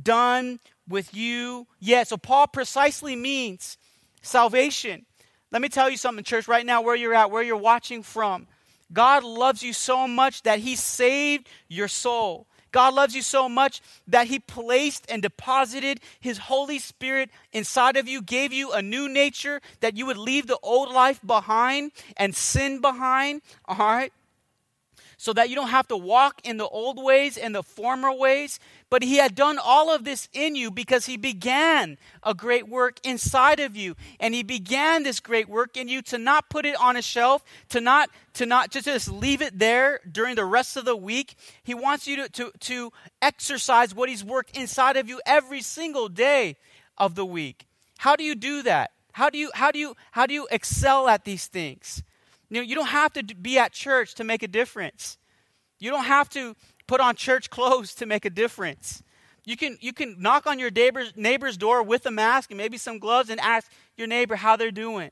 done 0.00 0.60
with 0.88 1.14
you 1.14 1.66
yet. 1.80 2.08
So, 2.08 2.16
Paul 2.16 2.46
precisely 2.46 3.16
means 3.16 3.78
salvation. 4.22 5.06
Let 5.50 5.62
me 5.62 5.68
tell 5.68 5.88
you 5.88 5.96
something, 5.96 6.24
church, 6.24 6.48
right 6.48 6.66
now, 6.66 6.82
where 6.82 6.94
you're 6.94 7.14
at, 7.14 7.30
where 7.30 7.42
you're 7.42 7.56
watching 7.56 8.02
from. 8.02 8.46
God 8.92 9.24
loves 9.24 9.62
you 9.62 9.72
so 9.72 10.06
much 10.06 10.42
that 10.42 10.58
He 10.58 10.76
saved 10.76 11.48
your 11.68 11.88
soul. 11.88 12.46
God 12.76 12.92
loves 12.92 13.16
you 13.16 13.22
so 13.22 13.48
much 13.48 13.80
that 14.06 14.26
He 14.26 14.38
placed 14.38 15.06
and 15.08 15.22
deposited 15.22 15.98
His 16.20 16.36
Holy 16.36 16.78
Spirit 16.78 17.30
inside 17.50 17.96
of 17.96 18.06
you, 18.06 18.20
gave 18.20 18.52
you 18.52 18.70
a 18.70 18.82
new 18.82 19.08
nature, 19.08 19.62
that 19.80 19.96
you 19.96 20.04
would 20.04 20.18
leave 20.18 20.46
the 20.46 20.58
old 20.62 20.92
life 20.92 21.18
behind 21.26 21.92
and 22.18 22.36
sin 22.36 22.82
behind. 22.82 23.40
All 23.64 23.78
right? 23.78 24.12
So 25.16 25.32
that 25.32 25.48
you 25.48 25.54
don't 25.54 25.68
have 25.68 25.88
to 25.88 25.96
walk 25.96 26.40
in 26.44 26.58
the 26.58 26.68
old 26.68 27.02
ways 27.02 27.36
and 27.36 27.54
the 27.54 27.62
former 27.62 28.12
ways. 28.12 28.60
But 28.90 29.02
he 29.02 29.16
had 29.16 29.34
done 29.34 29.58
all 29.62 29.90
of 29.94 30.04
this 30.04 30.28
in 30.32 30.54
you 30.54 30.70
because 30.70 31.06
he 31.06 31.16
began 31.16 31.96
a 32.22 32.34
great 32.34 32.68
work 32.68 33.00
inside 33.02 33.58
of 33.58 33.76
you. 33.76 33.96
And 34.20 34.34
he 34.34 34.42
began 34.42 35.02
this 35.02 35.20
great 35.20 35.48
work 35.48 35.76
in 35.76 35.88
you 35.88 36.02
to 36.02 36.18
not 36.18 36.50
put 36.50 36.66
it 36.66 36.78
on 36.78 36.96
a 36.96 37.02
shelf, 37.02 37.42
to 37.70 37.80
not 37.80 38.10
to 38.34 38.44
not 38.44 38.70
just, 38.70 38.84
just 38.84 39.10
leave 39.10 39.40
it 39.40 39.58
there 39.58 40.00
during 40.10 40.34
the 40.34 40.44
rest 40.44 40.76
of 40.76 40.84
the 40.84 40.96
week. 40.96 41.36
He 41.62 41.72
wants 41.72 42.06
you 42.06 42.16
to, 42.16 42.28
to, 42.28 42.52
to 42.60 42.92
exercise 43.22 43.94
what 43.94 44.10
he's 44.10 44.22
worked 44.22 44.54
inside 44.54 44.98
of 44.98 45.08
you 45.08 45.22
every 45.24 45.62
single 45.62 46.10
day 46.10 46.56
of 46.98 47.14
the 47.14 47.24
week. 47.24 47.66
How 47.98 48.14
do 48.14 48.22
you 48.22 48.34
do 48.34 48.62
that? 48.62 48.90
How 49.12 49.30
do 49.30 49.38
you 49.38 49.50
how 49.54 49.70
do 49.70 49.78
you 49.78 49.96
how 50.10 50.26
do 50.26 50.34
you 50.34 50.46
excel 50.50 51.08
at 51.08 51.24
these 51.24 51.46
things? 51.46 52.02
You 52.48 52.56
know, 52.56 52.62
you 52.62 52.74
don't 52.74 52.88
have 52.88 53.12
to 53.14 53.22
be 53.22 53.58
at 53.58 53.72
church 53.72 54.14
to 54.14 54.24
make 54.24 54.42
a 54.42 54.48
difference. 54.48 55.18
You 55.78 55.90
don't 55.90 56.04
have 56.04 56.28
to 56.30 56.54
put 56.86 57.00
on 57.00 57.16
church 57.16 57.50
clothes 57.56 57.94
to 57.96 58.06
make 58.06 58.24
a 58.24 58.30
difference. 58.30 59.02
You 59.44 59.56
can, 59.56 59.78
you 59.80 59.92
can 59.92 60.16
knock 60.18 60.46
on 60.46 60.58
your 60.58 60.70
neighbor's, 60.70 61.12
neighbor's 61.16 61.56
door 61.56 61.82
with 61.82 62.04
a 62.06 62.10
mask 62.10 62.50
and 62.50 62.58
maybe 62.58 62.78
some 62.78 62.98
gloves 62.98 63.30
and 63.30 63.38
ask 63.40 63.70
your 63.96 64.08
neighbor 64.08 64.36
how 64.36 64.56
they're 64.56 64.72
doing. 64.72 65.10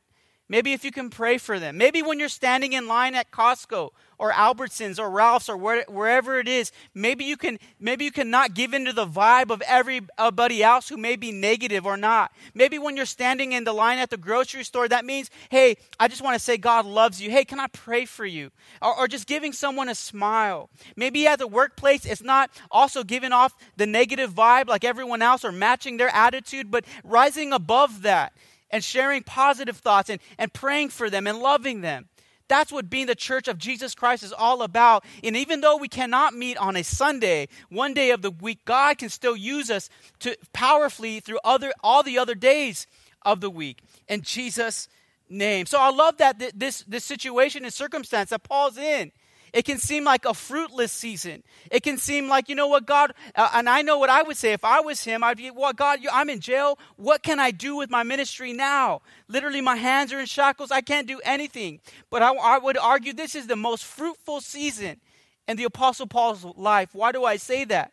Maybe 0.48 0.72
if 0.72 0.84
you 0.84 0.90
can 0.90 1.08
pray 1.08 1.38
for 1.38 1.58
them. 1.58 1.78
Maybe 1.78 2.02
when 2.02 2.18
you're 2.18 2.28
standing 2.28 2.72
in 2.72 2.88
line 2.88 3.14
at 3.14 3.30
Costco 3.30 3.90
or 4.18 4.32
Albertsons 4.32 4.98
or 4.98 5.10
Ralph's 5.10 5.48
or 5.48 5.56
where, 5.56 5.84
wherever 5.88 6.38
it 6.38 6.48
is, 6.48 6.72
maybe 6.94 7.24
you 7.24 7.36
can 7.36 7.58
maybe 7.80 8.04
you 8.04 8.12
can 8.12 8.30
not 8.30 8.54
give 8.54 8.74
into 8.74 8.92
the 8.92 9.06
vibe 9.06 9.50
of 9.50 9.62
everybody 9.62 10.62
else 10.62 10.88
who 10.88 10.96
may 10.96 11.16
be 11.16 11.32
negative 11.32 11.86
or 11.86 11.96
not. 11.96 12.32
Maybe 12.54 12.78
when 12.78 12.96
you're 12.96 13.06
standing 13.06 13.52
in 13.52 13.64
the 13.64 13.72
line 13.72 13.98
at 13.98 14.10
the 14.10 14.16
grocery 14.16 14.64
store, 14.64 14.88
that 14.88 15.04
means, 15.04 15.30
hey, 15.50 15.76
I 15.98 16.08
just 16.08 16.22
want 16.22 16.34
to 16.34 16.38
say 16.38 16.56
God 16.56 16.86
loves 16.86 17.20
you. 17.20 17.30
Hey, 17.30 17.44
can 17.44 17.60
I 17.60 17.66
pray 17.68 18.04
for 18.04 18.26
you? 18.26 18.50
Or, 18.80 18.96
or 18.96 19.08
just 19.08 19.26
giving 19.26 19.52
someone 19.52 19.88
a 19.88 19.94
smile. 19.94 20.70
Maybe 20.96 21.26
at 21.26 21.38
the 21.38 21.46
workplace, 21.46 22.06
it's 22.06 22.22
not 22.22 22.50
also 22.70 23.04
giving 23.04 23.32
off 23.32 23.54
the 23.76 23.86
negative 23.86 24.32
vibe 24.32 24.68
like 24.68 24.84
everyone 24.84 25.22
else 25.22 25.44
or 25.44 25.52
matching 25.52 25.96
their 25.96 26.14
attitude, 26.14 26.70
but 26.70 26.84
rising 27.02 27.52
above 27.52 28.02
that 28.02 28.32
and 28.70 28.82
sharing 28.82 29.22
positive 29.22 29.76
thoughts 29.76 30.10
and, 30.10 30.20
and 30.38 30.52
praying 30.52 30.88
for 30.88 31.08
them 31.08 31.26
and 31.26 31.38
loving 31.38 31.80
them. 31.80 32.08
That's 32.48 32.70
what 32.70 32.90
being 32.90 33.06
the 33.06 33.14
church 33.14 33.48
of 33.48 33.58
Jesus 33.58 33.94
Christ 33.94 34.22
is 34.22 34.32
all 34.32 34.62
about. 34.62 35.04
And 35.22 35.36
even 35.36 35.60
though 35.60 35.76
we 35.76 35.88
cannot 35.88 36.34
meet 36.34 36.56
on 36.58 36.76
a 36.76 36.84
Sunday, 36.84 37.48
one 37.70 37.94
day 37.94 38.10
of 38.10 38.22
the 38.22 38.30
week, 38.30 38.64
God 38.64 38.98
can 38.98 39.08
still 39.08 39.36
use 39.36 39.70
us 39.70 39.88
to 40.20 40.36
powerfully 40.52 41.20
through 41.20 41.38
other 41.44 41.72
all 41.82 42.02
the 42.02 42.18
other 42.18 42.34
days 42.34 42.86
of 43.22 43.40
the 43.40 43.50
week. 43.50 43.78
In 44.08 44.22
Jesus' 44.22 44.88
name. 45.28 45.66
So 45.66 45.78
I 45.80 45.90
love 45.90 46.18
that 46.18 46.58
this 46.58 46.84
this 46.86 47.04
situation 47.04 47.64
and 47.64 47.72
circumstance 47.72 48.30
that 48.30 48.42
Paul's 48.42 48.76
in. 48.76 49.12
It 49.54 49.64
can 49.64 49.78
seem 49.78 50.02
like 50.02 50.24
a 50.24 50.34
fruitless 50.34 50.90
season. 50.90 51.44
It 51.70 51.84
can 51.84 51.96
seem 51.96 52.28
like, 52.28 52.48
you 52.48 52.56
know 52.56 52.66
what, 52.66 52.86
God, 52.86 53.14
uh, 53.36 53.50
and 53.54 53.68
I 53.68 53.82
know 53.82 53.98
what 53.98 54.10
I 54.10 54.24
would 54.24 54.36
say 54.36 54.52
if 54.52 54.64
I 54.64 54.80
was 54.80 55.04
him. 55.04 55.22
I'd 55.22 55.36
be, 55.36 55.48
well, 55.52 55.72
God, 55.72 56.00
I'm 56.12 56.28
in 56.28 56.40
jail. 56.40 56.76
What 56.96 57.22
can 57.22 57.38
I 57.38 57.52
do 57.52 57.76
with 57.76 57.88
my 57.88 58.02
ministry 58.02 58.52
now? 58.52 59.02
Literally, 59.28 59.60
my 59.60 59.76
hands 59.76 60.12
are 60.12 60.18
in 60.18 60.26
shackles. 60.26 60.72
I 60.72 60.80
can't 60.80 61.06
do 61.06 61.20
anything. 61.24 61.78
But 62.10 62.20
I, 62.20 62.34
I 62.34 62.58
would 62.58 62.76
argue 62.76 63.12
this 63.12 63.36
is 63.36 63.46
the 63.46 63.54
most 63.54 63.84
fruitful 63.84 64.40
season 64.40 65.00
in 65.46 65.56
the 65.56 65.64
Apostle 65.64 66.08
Paul's 66.08 66.44
life. 66.44 66.88
Why 66.92 67.12
do 67.12 67.24
I 67.24 67.36
say 67.36 67.64
that? 67.66 67.92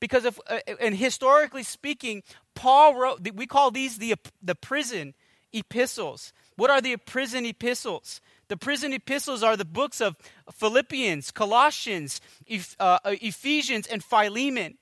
Because, 0.00 0.24
if, 0.24 0.40
uh, 0.50 0.58
and 0.80 0.96
historically 0.96 1.62
speaking, 1.62 2.24
Paul 2.56 2.96
wrote, 2.96 3.20
we 3.34 3.46
call 3.46 3.70
these 3.70 3.98
the, 3.98 4.16
the 4.42 4.56
prison 4.56 5.14
epistles. 5.52 6.32
What 6.56 6.70
are 6.70 6.80
the 6.80 6.96
prison 6.96 7.46
epistles? 7.46 8.20
The 8.48 8.56
prison 8.56 8.92
epistles 8.92 9.42
are 9.42 9.56
the 9.56 9.64
books 9.64 10.00
of 10.00 10.16
Philippians, 10.52 11.30
Colossians, 11.30 12.20
uh, 12.50 12.58
uh, 12.80 12.98
Ephesians, 13.20 13.86
and 13.86 14.02
Philemon. 14.02 14.78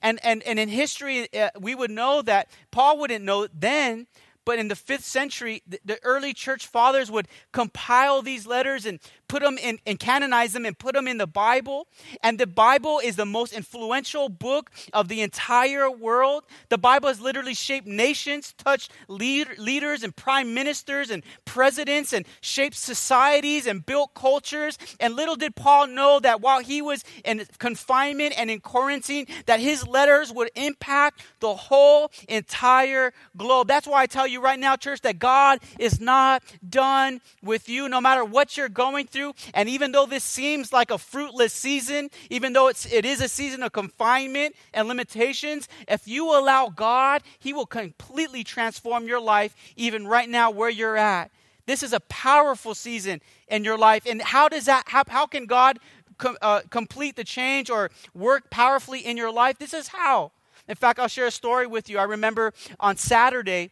And, 0.00 0.20
and, 0.22 0.42
and 0.44 0.60
in 0.60 0.68
history, 0.68 1.28
uh, 1.34 1.50
we 1.58 1.74
would 1.74 1.90
know 1.90 2.22
that 2.22 2.48
Paul 2.70 2.98
wouldn't 2.98 3.24
know 3.24 3.48
then, 3.52 4.06
but 4.48 4.58
in 4.58 4.68
the 4.68 4.74
fifth 4.74 5.04
century, 5.04 5.62
the, 5.66 5.78
the 5.84 5.98
early 6.02 6.32
church 6.32 6.66
fathers 6.66 7.10
would 7.10 7.28
compile 7.52 8.22
these 8.22 8.46
letters 8.46 8.86
and 8.86 8.98
put 9.28 9.42
them 9.42 9.58
in 9.58 9.78
and 9.86 9.98
canonize 9.98 10.54
them 10.54 10.64
and 10.64 10.78
put 10.78 10.94
them 10.94 11.06
in 11.06 11.18
the 11.18 11.26
Bible. 11.26 11.86
And 12.22 12.38
the 12.38 12.46
Bible 12.46 12.98
is 13.04 13.16
the 13.16 13.26
most 13.26 13.52
influential 13.52 14.30
book 14.30 14.70
of 14.94 15.08
the 15.08 15.20
entire 15.20 15.90
world. 15.90 16.44
The 16.70 16.78
Bible 16.78 17.08
has 17.08 17.20
literally 17.20 17.52
shaped 17.52 17.86
nations, 17.86 18.54
touched 18.56 18.90
lead, 19.06 19.58
leaders 19.58 20.02
and 20.02 20.16
prime 20.16 20.54
ministers 20.54 21.10
and 21.10 21.22
presidents, 21.44 22.14
and 22.14 22.24
shaped 22.40 22.76
societies 22.76 23.66
and 23.66 23.84
built 23.84 24.14
cultures. 24.14 24.78
And 24.98 25.14
little 25.14 25.36
did 25.36 25.56
Paul 25.56 25.88
know 25.88 26.20
that 26.20 26.40
while 26.40 26.60
he 26.60 26.80
was 26.80 27.04
in 27.22 27.44
confinement 27.58 28.32
and 28.38 28.50
in 28.50 28.60
quarantine, 28.60 29.26
that 29.44 29.60
his 29.60 29.86
letters 29.86 30.32
would 30.32 30.50
impact 30.54 31.20
the 31.40 31.54
whole 31.54 32.10
entire 32.30 33.12
globe. 33.36 33.68
That's 33.68 33.86
why 33.86 34.00
I 34.00 34.06
tell 34.06 34.26
you 34.26 34.37
you 34.38 34.44
right 34.44 34.58
now, 34.58 34.76
church, 34.76 35.00
that 35.02 35.18
God 35.18 35.60
is 35.78 36.00
not 36.00 36.42
done 36.68 37.20
with 37.42 37.68
you, 37.68 37.88
no 37.88 38.00
matter 38.00 38.24
what 38.24 38.56
you're 38.56 38.68
going 38.68 39.06
through. 39.06 39.34
And 39.52 39.68
even 39.68 39.92
though 39.92 40.06
this 40.06 40.24
seems 40.24 40.72
like 40.72 40.90
a 40.90 40.98
fruitless 40.98 41.52
season, 41.52 42.10
even 42.30 42.52
though 42.52 42.68
it's, 42.68 42.90
it 42.92 43.04
is 43.04 43.20
a 43.20 43.28
season 43.28 43.62
of 43.62 43.72
confinement 43.72 44.54
and 44.72 44.88
limitations, 44.88 45.68
if 45.86 46.06
you 46.06 46.38
allow 46.38 46.68
God, 46.68 47.22
He 47.38 47.52
will 47.52 47.66
completely 47.66 48.44
transform 48.44 49.06
your 49.06 49.20
life, 49.20 49.54
even 49.76 50.06
right 50.06 50.28
now 50.28 50.50
where 50.50 50.70
you're 50.70 50.96
at. 50.96 51.30
This 51.66 51.82
is 51.82 51.92
a 51.92 52.00
powerful 52.00 52.74
season 52.74 53.20
in 53.48 53.64
your 53.64 53.76
life. 53.76 54.06
And 54.06 54.22
how 54.22 54.48
does 54.48 54.64
that, 54.64 54.84
how, 54.86 55.04
how 55.06 55.26
can 55.26 55.44
God 55.46 55.78
com, 56.16 56.36
uh, 56.40 56.62
complete 56.70 57.16
the 57.16 57.24
change 57.24 57.68
or 57.68 57.90
work 58.14 58.50
powerfully 58.50 59.00
in 59.00 59.16
your 59.16 59.30
life? 59.30 59.58
This 59.58 59.74
is 59.74 59.88
how. 59.88 60.32
In 60.66 60.74
fact, 60.74 60.98
I'll 60.98 61.08
share 61.08 61.26
a 61.26 61.30
story 61.30 61.66
with 61.66 61.88
you. 61.88 61.98
I 61.98 62.04
remember 62.04 62.52
on 62.78 62.96
Saturday, 62.96 63.70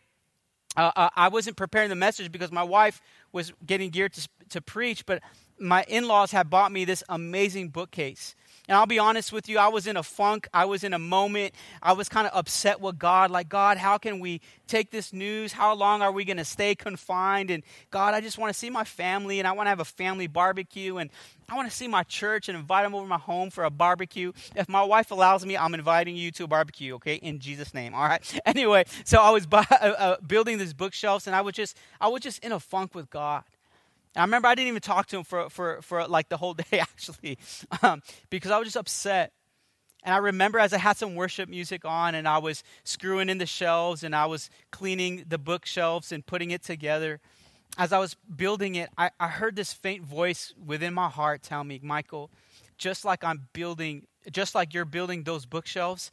uh, 0.76 0.92
uh, 0.96 1.10
I 1.16 1.28
wasn't 1.28 1.56
preparing 1.56 1.88
the 1.88 1.96
message 1.96 2.30
because 2.30 2.52
my 2.52 2.62
wife 2.62 3.00
was 3.32 3.52
getting 3.64 3.90
geared 3.90 4.12
to, 4.14 4.28
to 4.50 4.60
preach, 4.60 5.06
but 5.06 5.22
my 5.58 5.84
in 5.88 6.06
laws 6.06 6.30
had 6.30 6.50
bought 6.50 6.72
me 6.72 6.84
this 6.84 7.02
amazing 7.08 7.68
bookcase. 7.68 8.34
And 8.68 8.76
I'll 8.76 8.86
be 8.86 8.98
honest 8.98 9.32
with 9.32 9.48
you, 9.48 9.58
I 9.58 9.68
was 9.68 9.86
in 9.86 9.96
a 9.96 10.02
funk. 10.02 10.48
I 10.52 10.64
was 10.64 10.82
in 10.82 10.92
a 10.92 10.98
moment. 10.98 11.54
I 11.82 11.92
was 11.92 12.08
kind 12.08 12.26
of 12.26 12.36
upset 12.36 12.80
with 12.80 12.98
God. 12.98 13.30
Like, 13.30 13.48
God, 13.48 13.78
how 13.78 13.96
can 13.98 14.18
we 14.18 14.40
take 14.66 14.90
this 14.90 15.12
news? 15.12 15.52
How 15.52 15.74
long 15.74 16.02
are 16.02 16.10
we 16.10 16.24
going 16.24 16.38
to 16.38 16.44
stay 16.44 16.74
confined? 16.74 17.50
And 17.50 17.62
God, 17.90 18.14
I 18.14 18.20
just 18.20 18.38
want 18.38 18.52
to 18.52 18.58
see 18.58 18.70
my 18.70 18.82
family 18.82 19.38
and 19.38 19.46
I 19.46 19.52
want 19.52 19.66
to 19.66 19.70
have 19.70 19.80
a 19.80 19.84
family 19.84 20.26
barbecue. 20.26 20.96
And 20.96 21.10
I 21.48 21.54
want 21.54 21.70
to 21.70 21.76
see 21.76 21.86
my 21.86 22.02
church 22.02 22.48
and 22.48 22.58
invite 22.58 22.84
them 22.84 22.94
over 22.94 23.06
my 23.06 23.18
home 23.18 23.50
for 23.50 23.62
a 23.62 23.70
barbecue. 23.70 24.32
If 24.56 24.68
my 24.68 24.82
wife 24.82 25.12
allows 25.12 25.46
me, 25.46 25.56
I'm 25.56 25.74
inviting 25.74 26.16
you 26.16 26.32
to 26.32 26.44
a 26.44 26.48
barbecue, 26.48 26.94
okay? 26.96 27.14
In 27.14 27.38
Jesus' 27.38 27.72
name, 27.72 27.94
all 27.94 28.06
right? 28.06 28.22
Anyway, 28.46 28.84
so 29.04 29.18
I 29.18 29.30
was 29.30 29.46
uh, 29.52 29.64
uh, 29.70 30.16
building 30.20 30.58
these 30.58 30.72
bookshelves 30.72 31.26
and 31.26 31.34
I 31.34 31.40
was 31.40 31.54
just, 31.54 31.76
I 32.00 32.08
was 32.08 32.20
just 32.20 32.42
in 32.44 32.52
a 32.52 32.60
funk 32.60 32.94
with 32.94 33.10
God. 33.10 33.42
I 34.16 34.22
remember 34.22 34.48
I 34.48 34.54
didn't 34.54 34.68
even 34.68 34.80
talk 34.80 35.06
to 35.08 35.18
him 35.18 35.24
for, 35.24 35.50
for, 35.50 35.82
for 35.82 36.06
like 36.06 36.28
the 36.28 36.36
whole 36.36 36.54
day, 36.70 36.78
actually, 36.80 37.38
um, 37.82 38.02
because 38.30 38.50
I 38.50 38.58
was 38.58 38.66
just 38.66 38.76
upset. 38.76 39.32
And 40.02 40.14
I 40.14 40.18
remember 40.18 40.58
as 40.58 40.72
I 40.72 40.78
had 40.78 40.96
some 40.96 41.16
worship 41.16 41.48
music 41.48 41.84
on 41.84 42.14
and 42.14 42.28
I 42.28 42.38
was 42.38 42.62
screwing 42.84 43.28
in 43.28 43.38
the 43.38 43.46
shelves 43.46 44.04
and 44.04 44.14
I 44.14 44.26
was 44.26 44.50
cleaning 44.70 45.24
the 45.28 45.38
bookshelves 45.38 46.12
and 46.12 46.24
putting 46.24 46.52
it 46.52 46.62
together. 46.62 47.20
As 47.76 47.92
I 47.92 47.98
was 47.98 48.14
building 48.14 48.76
it, 48.76 48.88
I, 48.96 49.10
I 49.18 49.28
heard 49.28 49.56
this 49.56 49.72
faint 49.72 50.04
voice 50.04 50.54
within 50.64 50.94
my 50.94 51.08
heart 51.08 51.42
tell 51.42 51.64
me, 51.64 51.80
Michael, 51.82 52.30
just 52.78 53.04
like 53.04 53.24
I'm 53.24 53.48
building, 53.52 54.06
just 54.30 54.54
like 54.54 54.72
you're 54.72 54.84
building 54.84 55.24
those 55.24 55.44
bookshelves, 55.44 56.12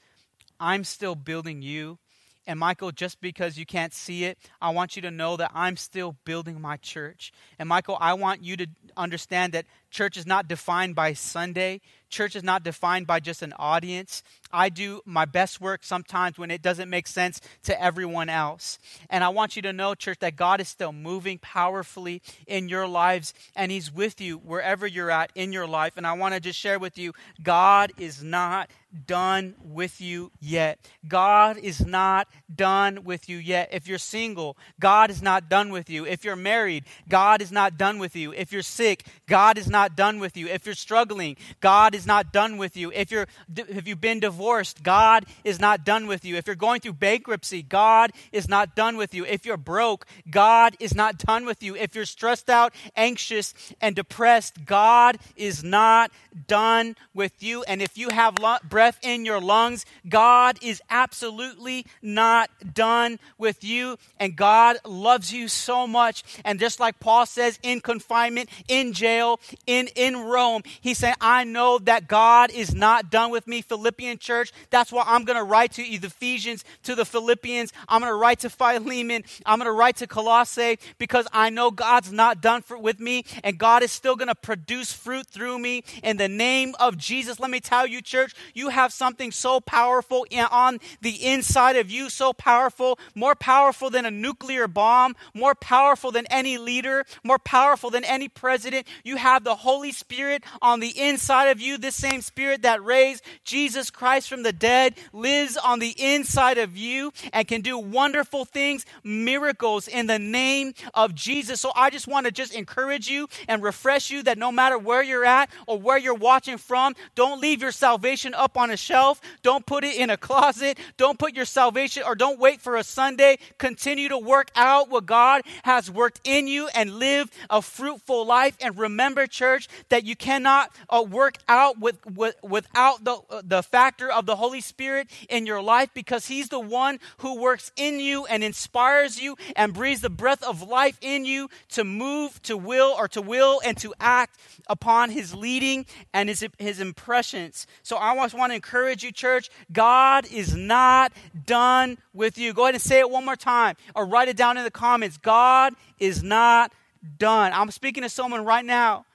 I'm 0.59 0.83
still 0.83 1.13
building 1.15 1.61
you 1.61 1.99
and 2.45 2.60
Michael, 2.60 2.91
just 2.91 3.21
because 3.21 3.58
you 3.58 3.65
can't 3.65 3.93
see 3.93 4.25
it, 4.25 4.38
I 4.62 4.69
want 4.71 4.95
you 4.95 5.01
to 5.03 5.12
know 5.12 5.38
that 5.38 5.51
I'm 5.53 5.77
still 5.77 6.15
building 6.25 6.60
my 6.60 6.77
church. 6.77 7.32
And 7.58 7.69
Michael, 7.69 7.97
I 7.99 8.13
want 8.13 8.43
you 8.43 8.58
to 8.58 8.67
understand 8.97 9.53
that 9.53 9.65
church 9.93 10.17
is 10.17 10.25
not 10.25 10.47
defined 10.47 10.95
by 10.95 11.13
Sunday. 11.13 11.79
Church 12.10 12.36
is 12.36 12.43
not 12.43 12.63
defined 12.63 13.08
by 13.08 13.19
just 13.19 13.41
an 13.41 13.53
audience. 13.58 14.23
I 14.51 14.69
do 14.69 15.01
my 15.03 15.25
best 15.25 15.60
work 15.60 15.84
sometimes 15.84 16.38
when 16.38 16.51
it 16.51 16.62
doesn't 16.62 16.89
make 16.89 17.08
sense 17.08 17.41
to 17.63 17.82
everyone 17.82 18.29
else. 18.29 18.77
And 19.10 19.23
I 19.23 19.29
want 19.29 19.56
you 19.56 19.63
to 19.63 19.73
know, 19.73 19.95
church, 19.95 20.19
that 20.19 20.36
God 20.36 20.62
is 20.62 20.67
still 20.67 20.91
moving 20.91 21.39
powerfully 21.39 22.21
in 22.45 22.69
your 22.69 22.88
lives 22.88 23.34
and 23.56 23.71
He's 23.71 23.91
with 23.91 24.21
you 24.21 24.38
wherever 24.38 24.86
you're 24.86 25.10
at 25.10 25.32
in 25.34 25.51
your 25.51 25.65
life. 25.65 25.93
And 25.97 26.06
I 26.06 26.13
want 26.13 26.36
to 26.36 26.39
just 26.39 26.60
share 26.60 26.77
with 26.77 26.99
you 26.99 27.13
God 27.41 27.91
is 27.97 28.23
not 28.23 28.69
done 29.08 29.56
with 29.63 29.99
you 29.99 30.32
yet. 30.39 30.77
God 31.08 31.58
is 31.58 31.84
not 31.84 32.27
done 32.53 33.03
with 33.03 33.27
you 33.27 33.38
yet. 33.38 33.69
If 33.71 33.88
you're 33.88 33.97
single, 33.97 34.56
God 34.79 35.10
is 35.10 35.21
not 35.21 35.49
done 35.49 35.71
with 35.71 35.89
you. 35.89 36.06
If 36.06 36.23
you're 36.23 36.36
married, 36.36 36.86
God 37.10 37.41
is 37.41 37.51
not 37.51 37.75
done 37.75 37.97
with 37.97 38.15
you. 38.15 38.34
If 38.34 38.51
you're 38.51 38.62
sick, 38.62 39.06
God 39.27 39.58
is 39.58 39.67
not 39.67 39.83
done 39.96 40.19
with 40.19 40.38
you. 40.38 40.48
If 40.48 40.65
you're 40.65 40.76
struggling, 40.76 41.36
God 41.60 41.93
is 41.93 42.08
not 42.08 42.32
done 42.32 42.58
with 42.58 42.78
you. 42.78 42.91
If 42.93 43.12
you're 43.12 43.28
if 43.56 43.88
you've 43.88 44.02
been 44.02 44.22
divorced, 44.22 44.84
God 44.84 45.26
is 45.43 45.60
not 45.60 45.84
done 45.84 46.08
with 46.08 46.24
you. 46.24 46.38
If 46.38 46.48
you're 46.48 46.56
going 46.56 46.80
through 46.80 46.93
bankruptcy, 46.93 47.62
God 47.62 48.12
is 48.32 48.48
not 48.48 48.76
done 48.76 48.96
with 48.96 49.13
you. 49.13 49.26
If 49.26 49.46
you're 49.46 49.58
broke, 49.58 50.06
God 50.30 50.76
is 50.80 50.96
not 50.96 51.17
done 51.17 51.46
with 51.46 51.62
you. 51.62 51.76
If 51.76 51.96
you're 51.96 52.06
stressed 52.06 52.50
out, 52.50 52.74
anxious, 52.96 53.54
and 53.82 53.96
depressed, 53.96 54.65
God 54.65 55.17
is 55.36 55.63
not 55.63 56.12
done 56.48 56.96
with 57.13 57.43
you. 57.43 57.63
And 57.63 57.82
if 57.82 57.98
you 57.98 58.10
have 58.10 58.36
breath 58.69 58.93
breath 58.93 59.00
in 59.02 59.26
your 59.26 59.39
lungs. 59.39 59.86
God 60.08 60.58
is 60.62 60.82
absolutely 60.89 61.86
not 62.02 62.50
done 62.74 63.19
with 63.38 63.63
you, 63.63 63.98
and 64.19 64.36
God 64.36 64.78
loves 64.86 65.32
you 65.32 65.48
so 65.48 65.88
much. 65.88 66.24
And 66.43 66.60
just 66.60 66.80
like 66.80 67.00
Paul 67.00 67.26
says, 67.26 67.60
in 67.63 67.80
confinement, 67.80 68.50
in 68.67 68.93
jail, 68.93 69.39
in, 69.65 69.72
in 69.95 70.17
Rome, 70.17 70.63
he 70.81 70.93
said, 70.93 71.15
I 71.19 71.43
know 71.43 71.79
that 71.79 72.07
God 72.07 72.51
is 72.51 72.73
not 72.73 73.09
done 73.09 73.31
with 73.31 73.47
me. 73.47 73.62
Philippian 73.62 74.17
church, 74.17 74.51
that's 74.69 74.91
why 74.91 75.03
I'm 75.05 75.23
going 75.23 75.38
to 75.38 75.43
write 75.43 75.73
to 75.73 75.83
the 75.83 76.07
Ephesians, 76.07 76.63
to 76.83 76.95
the 76.95 77.05
Philippians. 77.05 77.71
I'm 77.88 78.01
going 78.01 78.12
to 78.12 78.17
write 78.17 78.39
to 78.39 78.49
Philemon. 78.49 79.23
I'm 79.45 79.59
going 79.59 79.67
to 79.67 79.71
write 79.71 79.97
to 79.97 80.07
Colossae 80.07 80.79
because 80.97 81.27
I 81.31 81.49
know 81.49 81.71
God's 81.71 82.12
not 82.12 82.41
done 82.41 82.62
for, 82.62 82.77
with 82.77 82.99
me, 82.99 83.25
and 83.43 83.57
God 83.57 83.83
is 83.83 83.91
still 83.91 84.15
going 84.15 84.27
to 84.27 84.36
produce 84.36 84.93
fruit 84.93 85.27
through 85.27 85.59
me 85.59 85.83
in 86.03 86.17
the 86.17 86.29
name 86.29 86.75
of 86.79 86.97
Jesus. 86.97 87.39
Let 87.39 87.51
me 87.51 87.59
tell 87.59 87.88
you, 87.88 88.01
church, 88.01 88.33
you 88.53 88.69
have 88.69 88.93
something 88.93 89.31
so 89.31 89.59
powerful 89.59 90.25
on 90.51 90.79
the 91.01 91.25
inside 91.25 91.75
of 91.75 91.89
you, 91.89 92.09
so 92.09 92.33
powerful, 92.33 92.99
more 93.15 93.36
powerful 93.36 93.89
than 93.89 94.05
a 94.05 94.12
nuclear 94.12 94.67
bomb, 94.67 95.15
more 95.33 95.55
powerful 95.55 96.12
than 96.12 96.25
any 96.27 96.57
leader, 96.57 97.05
more 97.23 97.39
powerful 97.39 97.89
than 97.89 98.03
any 98.03 98.27
president. 98.27 98.88
You 99.03 99.17
have 99.17 99.43
the 99.43 99.55
Holy 99.63 99.93
Spirit 99.93 100.43
on 100.62 100.82
the 100.82 100.89
inside 100.99 101.45
of 101.45 101.62
you. 101.62 101.78
This 101.78 101.95
same 101.95 102.21
Spirit 102.21 102.63
that 102.63 102.84
raised 102.84 103.23
Jesus 103.45 103.89
Christ 103.89 104.28
from 104.28 104.43
the 104.43 104.52
dead 104.52 104.95
lives 105.13 105.56
on 105.56 105.80
the 105.80 105.95
inside 105.97 106.58
of 106.58 106.76
you 106.76 107.13
and 107.32 107.47
can 107.47 107.62
do 107.62 107.78
wonderful 107.80 108.43
things, 108.43 108.86
miracles 109.06 109.88
in 109.88 110.08
the 110.08 110.19
name 110.19 110.73
of 110.93 111.15
Jesus. 111.15 111.62
So 111.62 111.71
I 111.76 111.89
just 111.89 112.08
want 112.08 112.26
to 112.26 112.32
just 112.32 112.54
encourage 112.54 113.08
you 113.08 113.30
and 113.47 113.63
refresh 113.63 114.12
you 114.12 114.21
that 114.23 114.38
no 114.38 114.52
matter 114.52 114.78
where 114.78 115.02
you're 115.02 115.23
at 115.23 115.49
or 115.65 115.80
where 115.80 115.97
you're 115.97 116.13
watching 116.13 116.58
from, 116.58 116.93
don't 117.15 117.39
leave 117.39 117.62
your 117.62 117.71
salvation 117.71 118.34
up 118.34 118.58
on 118.58 118.69
a 118.69 118.78
shelf. 118.78 119.21
Don't 119.43 119.65
put 119.65 119.86
it 119.86 119.95
in 119.95 120.10
a 120.10 120.17
closet. 120.17 120.78
Don't 120.97 121.17
put 121.17 121.36
your 121.36 121.45
salvation 121.45 122.04
or 122.06 122.15
don't 122.15 122.38
wait 122.38 122.60
for 122.60 122.76
a 122.76 122.84
Sunday. 122.84 123.38
Continue 123.58 124.10
to 124.10 124.17
work 124.17 124.52
out 124.58 124.89
what 124.89 125.06
God 125.06 125.43
has 125.63 125.89
worked 125.89 126.19
in 126.26 126.47
you 126.47 126.67
and 126.76 126.95
live 126.95 127.32
a 127.49 127.62
fruitful 127.62 128.26
life. 128.26 128.58
And 128.60 128.78
remember, 128.78 129.26
church, 129.26 129.42
that 129.89 130.06
you 130.06 130.15
cannot 130.15 130.71
uh, 130.89 131.03
work 131.08 131.38
out 131.47 131.79
with, 131.79 132.06
with, 132.06 132.36
without 132.43 133.03
the, 133.03 133.17
uh, 133.29 133.41
the 133.43 133.63
factor 133.63 134.12
of 134.12 134.25
the 134.25 134.36
Holy 134.36 134.62
Spirit 134.62 135.10
in 135.29 135.45
your 135.45 135.62
life 135.62 135.89
because 135.93 136.27
He's 136.27 136.49
the 136.49 136.60
one 136.60 136.99
who 137.17 137.39
works 137.39 137.71
in 137.75 137.99
you 137.99 138.25
and 138.25 138.43
inspires 138.43 139.21
you 139.21 139.36
and 139.56 139.73
breathes 139.73 140.01
the 140.01 140.10
breath 140.10 140.43
of 140.43 140.62
life 140.62 140.97
in 141.01 141.25
you 141.25 141.49
to 141.69 141.84
move, 141.84 142.41
to 142.43 142.58
will, 142.58 142.95
or 142.97 143.08
to 143.10 143.21
will 143.21 143.62
and 143.63 143.77
to 143.77 143.93
act 143.99 144.39
upon 144.67 145.10
His 145.10 145.34
leading 145.34 145.86
and 146.13 146.29
His, 146.29 146.45
his 146.58 146.79
impressions. 146.79 147.67
So 147.84 147.97
I 147.97 148.15
just 148.15 148.36
want 148.36 148.51
to 148.51 148.56
encourage 148.56 149.03
you, 149.03 149.12
church, 149.12 149.49
God 149.71 150.25
is 150.32 150.56
not 150.56 151.12
done 151.45 151.97
with 152.13 152.38
you. 152.38 152.53
Go 152.53 152.63
ahead 152.63 152.75
and 152.75 152.82
say 152.82 152.99
it 152.99 153.10
one 153.10 153.25
more 153.25 153.36
time 153.36 153.75
or 153.95 154.06
write 154.06 154.27
it 154.27 154.38
down 154.38 154.58
in 154.58 154.63
the 154.63 154.71
comments. 154.71 155.17
God 155.17 155.73
is 155.99 156.23
not 156.23 156.71
done. 157.17 157.51
I'm 157.53 157.71
speaking 157.71 158.03
to 158.03 158.10
someone 158.10 158.45
right 158.45 158.65
now. 158.65 159.06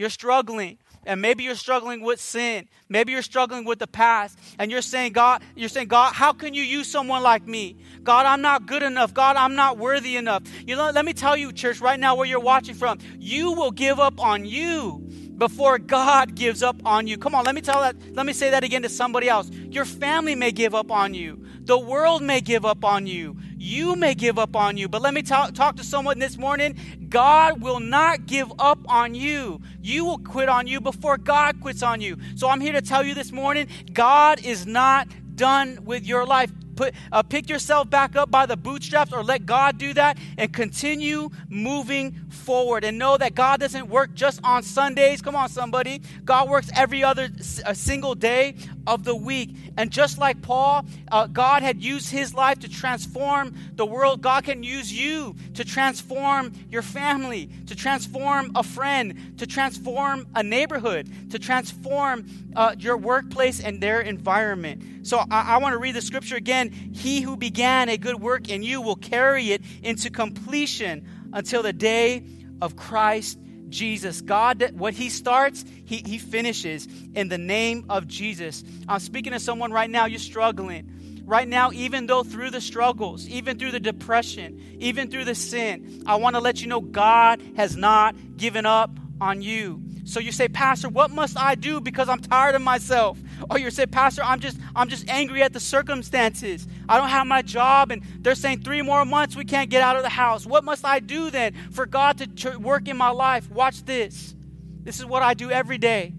You're 0.00 0.08
struggling. 0.08 0.78
And 1.04 1.20
maybe 1.20 1.44
you're 1.44 1.54
struggling 1.54 2.00
with 2.00 2.22
sin. 2.22 2.68
Maybe 2.88 3.12
you're 3.12 3.20
struggling 3.20 3.66
with 3.66 3.78
the 3.78 3.86
past. 3.86 4.38
And 4.58 4.70
you're 4.70 4.80
saying, 4.80 5.12
God, 5.12 5.42
you're 5.54 5.68
saying, 5.68 5.88
God, 5.88 6.14
how 6.14 6.32
can 6.32 6.54
you 6.54 6.62
use 6.62 6.90
someone 6.90 7.22
like 7.22 7.46
me? 7.46 7.76
God, 8.02 8.24
I'm 8.24 8.40
not 8.40 8.64
good 8.64 8.82
enough. 8.82 9.12
God, 9.12 9.36
I'm 9.36 9.54
not 9.54 9.76
worthy 9.76 10.16
enough. 10.16 10.44
You 10.66 10.74
know, 10.74 10.90
let 10.90 11.04
me 11.04 11.12
tell 11.12 11.36
you, 11.36 11.52
church, 11.52 11.82
right 11.82 12.00
now 12.00 12.14
where 12.14 12.24
you're 12.24 12.40
watching 12.40 12.74
from, 12.74 12.98
you 13.18 13.52
will 13.52 13.72
give 13.72 14.00
up 14.00 14.18
on 14.18 14.46
you 14.46 15.06
before 15.36 15.78
God 15.78 16.34
gives 16.34 16.62
up 16.62 16.80
on 16.86 17.06
you. 17.06 17.18
Come 17.18 17.34
on, 17.34 17.44
let 17.44 17.54
me 17.54 17.60
tell 17.60 17.82
that, 17.82 17.96
let 18.14 18.24
me 18.24 18.32
say 18.32 18.50
that 18.52 18.64
again 18.64 18.80
to 18.82 18.88
somebody 18.88 19.28
else. 19.28 19.50
Your 19.50 19.84
family 19.84 20.34
may 20.34 20.50
give 20.50 20.74
up 20.74 20.90
on 20.90 21.12
you. 21.12 21.44
The 21.60 21.78
world 21.78 22.22
may 22.22 22.40
give 22.40 22.64
up 22.64 22.86
on 22.86 23.06
you. 23.06 23.36
You 23.62 23.94
may 23.94 24.14
give 24.14 24.38
up 24.38 24.56
on 24.56 24.78
you. 24.78 24.88
But 24.88 25.02
let 25.02 25.12
me 25.12 25.20
talk, 25.20 25.52
talk 25.52 25.76
to 25.76 25.84
someone 25.84 26.18
this 26.18 26.38
morning. 26.38 26.78
God 27.10 27.60
will 27.60 27.78
not 27.78 28.24
give 28.24 28.50
up 28.58 28.78
on 28.88 29.14
you. 29.14 29.60
You 29.82 30.06
will 30.06 30.16
quit 30.16 30.48
on 30.48 30.66
you 30.66 30.80
before 30.80 31.18
God 31.18 31.60
quits 31.60 31.82
on 31.82 32.00
you. 32.00 32.16
So 32.36 32.48
I'm 32.48 32.62
here 32.62 32.72
to 32.72 32.80
tell 32.80 33.04
you 33.04 33.12
this 33.12 33.32
morning 33.32 33.68
God 33.92 34.42
is 34.42 34.66
not 34.66 35.08
done 35.36 35.80
with 35.84 36.06
your 36.06 36.24
life 36.24 36.50
put 36.80 36.94
uh, 37.12 37.22
pick 37.22 37.50
yourself 37.50 37.90
back 37.90 38.16
up 38.16 38.30
by 38.30 38.46
the 38.46 38.56
bootstraps 38.56 39.12
or 39.12 39.22
let 39.22 39.44
God 39.44 39.76
do 39.76 39.92
that 39.92 40.16
and 40.38 40.50
continue 40.50 41.28
moving 41.50 42.12
forward 42.30 42.84
and 42.84 42.96
know 42.96 43.18
that 43.18 43.34
God 43.34 43.60
doesn't 43.60 43.88
work 43.88 44.14
just 44.14 44.40
on 44.42 44.62
Sundays. 44.62 45.20
Come 45.20 45.36
on 45.36 45.50
somebody. 45.50 46.00
God 46.24 46.48
works 46.48 46.70
every 46.74 47.04
other 47.04 47.28
single 47.40 48.14
day 48.14 48.54
of 48.86 49.04
the 49.04 49.14
week. 49.14 49.54
And 49.76 49.90
just 49.90 50.16
like 50.16 50.40
Paul, 50.40 50.86
uh, 51.12 51.26
God 51.26 51.62
had 51.62 51.82
used 51.82 52.10
his 52.10 52.32
life 52.32 52.60
to 52.60 52.68
transform 52.68 53.54
the 53.74 53.84
world, 53.84 54.22
God 54.22 54.44
can 54.44 54.62
use 54.62 54.90
you 54.90 55.36
to 55.54 55.64
transform 55.64 56.52
your 56.70 56.82
family, 56.82 57.50
to 57.66 57.76
transform 57.76 58.52
a 58.54 58.62
friend, 58.62 59.38
to 59.38 59.46
transform 59.46 60.26
a 60.34 60.42
neighborhood, 60.42 61.30
to 61.30 61.38
transform 61.38 62.24
uh, 62.56 62.74
your 62.78 62.96
workplace 62.96 63.60
and 63.60 63.80
their 63.80 64.00
environment. 64.00 64.99
So 65.02 65.18
I, 65.30 65.54
I 65.54 65.56
want 65.58 65.72
to 65.72 65.78
read 65.78 65.94
the 65.94 66.02
scripture 66.02 66.36
again. 66.36 66.70
He 66.70 67.20
who 67.20 67.36
began 67.36 67.88
a 67.88 67.96
good 67.96 68.20
work 68.20 68.48
in 68.48 68.62
you 68.62 68.80
will 68.80 68.96
carry 68.96 69.52
it 69.52 69.62
into 69.82 70.10
completion 70.10 71.06
until 71.32 71.62
the 71.62 71.72
day 71.72 72.24
of 72.60 72.76
Christ 72.76 73.38
Jesus. 73.68 74.20
God, 74.20 74.72
what 74.74 74.94
He 74.94 75.08
starts, 75.08 75.64
He, 75.84 76.02
he 76.04 76.18
finishes 76.18 76.88
in 77.14 77.28
the 77.28 77.38
name 77.38 77.86
of 77.88 78.06
Jesus. 78.06 78.64
I'm 78.88 79.00
speaking 79.00 79.32
to 79.32 79.40
someone 79.40 79.72
right 79.72 79.90
now, 79.90 80.06
you're 80.06 80.18
struggling. 80.18 80.96
Right 81.24 81.46
now, 81.46 81.70
even 81.70 82.06
though 82.06 82.24
through 82.24 82.50
the 82.50 82.60
struggles, 82.60 83.28
even 83.28 83.56
through 83.56 83.70
the 83.70 83.78
depression, 83.78 84.78
even 84.80 85.08
through 85.08 85.26
the 85.26 85.36
sin, 85.36 86.02
I 86.04 86.16
want 86.16 86.34
to 86.34 86.40
let 86.40 86.60
you 86.60 86.66
know 86.66 86.80
God 86.80 87.40
has 87.56 87.76
not 87.76 88.16
given 88.36 88.66
up 88.66 88.90
on 89.20 89.40
you. 89.40 89.80
So 90.10 90.18
you 90.18 90.32
say, 90.32 90.48
Pastor, 90.48 90.88
what 90.88 91.12
must 91.12 91.38
I 91.38 91.54
do 91.54 91.80
because 91.80 92.08
I'm 92.08 92.18
tired 92.18 92.56
of 92.56 92.62
myself? 92.62 93.16
Or 93.48 93.60
you 93.60 93.70
say, 93.70 93.86
Pastor, 93.86 94.24
I'm 94.24 94.40
just 94.40 94.58
I'm 94.74 94.88
just 94.88 95.08
angry 95.08 95.40
at 95.40 95.52
the 95.52 95.60
circumstances. 95.60 96.66
I 96.88 96.98
don't 96.98 97.10
have 97.10 97.28
my 97.28 97.42
job 97.42 97.92
and 97.92 98.02
they're 98.18 98.34
saying 98.34 98.62
3 98.62 98.82
more 98.82 99.04
months 99.04 99.36
we 99.36 99.44
can't 99.44 99.70
get 99.70 99.82
out 99.82 99.94
of 99.94 100.02
the 100.02 100.08
house. 100.08 100.44
What 100.44 100.64
must 100.64 100.84
I 100.84 100.98
do 100.98 101.30
then 101.30 101.54
for 101.70 101.86
God 101.86 102.36
to 102.38 102.56
work 102.58 102.88
in 102.88 102.96
my 102.96 103.10
life? 103.10 103.48
Watch 103.52 103.84
this. 103.84 104.34
This 104.82 104.98
is 104.98 105.06
what 105.06 105.22
I 105.22 105.34
do 105.34 105.48
every 105.52 105.78
day. 105.78 106.12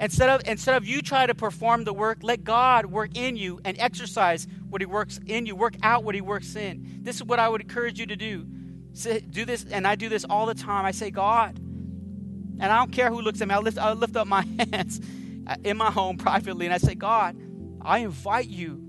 Instead 0.00 0.30
of 0.30 0.48
instead 0.48 0.74
of 0.74 0.86
you 0.86 1.02
try 1.02 1.26
to 1.26 1.34
perform 1.34 1.84
the 1.84 1.92
work, 1.92 2.20
let 2.22 2.42
God 2.42 2.86
work 2.86 3.18
in 3.18 3.36
you 3.36 3.60
and 3.66 3.78
exercise 3.78 4.46
what 4.70 4.80
he 4.80 4.86
works 4.86 5.20
in 5.26 5.44
you, 5.44 5.54
work 5.54 5.74
out 5.82 6.04
what 6.04 6.14
he 6.14 6.22
works 6.22 6.56
in. 6.56 7.00
This 7.02 7.16
is 7.16 7.24
what 7.24 7.38
I 7.38 7.50
would 7.50 7.60
encourage 7.60 7.98
you 7.98 8.06
to 8.06 8.16
do. 8.16 8.46
do 9.30 9.44
this 9.44 9.66
and 9.70 9.86
I 9.86 9.94
do 9.94 10.08
this 10.08 10.24
all 10.24 10.46
the 10.46 10.54
time. 10.54 10.86
I 10.86 10.92
say, 10.92 11.10
God, 11.10 11.60
and 12.64 12.72
I 12.72 12.78
don't 12.78 12.92
care 12.92 13.10
who 13.10 13.20
looks 13.20 13.42
at 13.42 13.48
me. 13.48 13.54
I 13.54 13.58
lift, 13.58 13.76
I 13.76 13.92
lift 13.92 14.16
up 14.16 14.26
my 14.26 14.42
hands 14.72 14.98
in 15.62 15.76
my 15.76 15.90
home 15.90 16.16
privately 16.16 16.64
and 16.64 16.74
I 16.74 16.78
say, 16.78 16.94
God, 16.94 17.36
I 17.82 17.98
invite 17.98 18.48
you. 18.48 18.82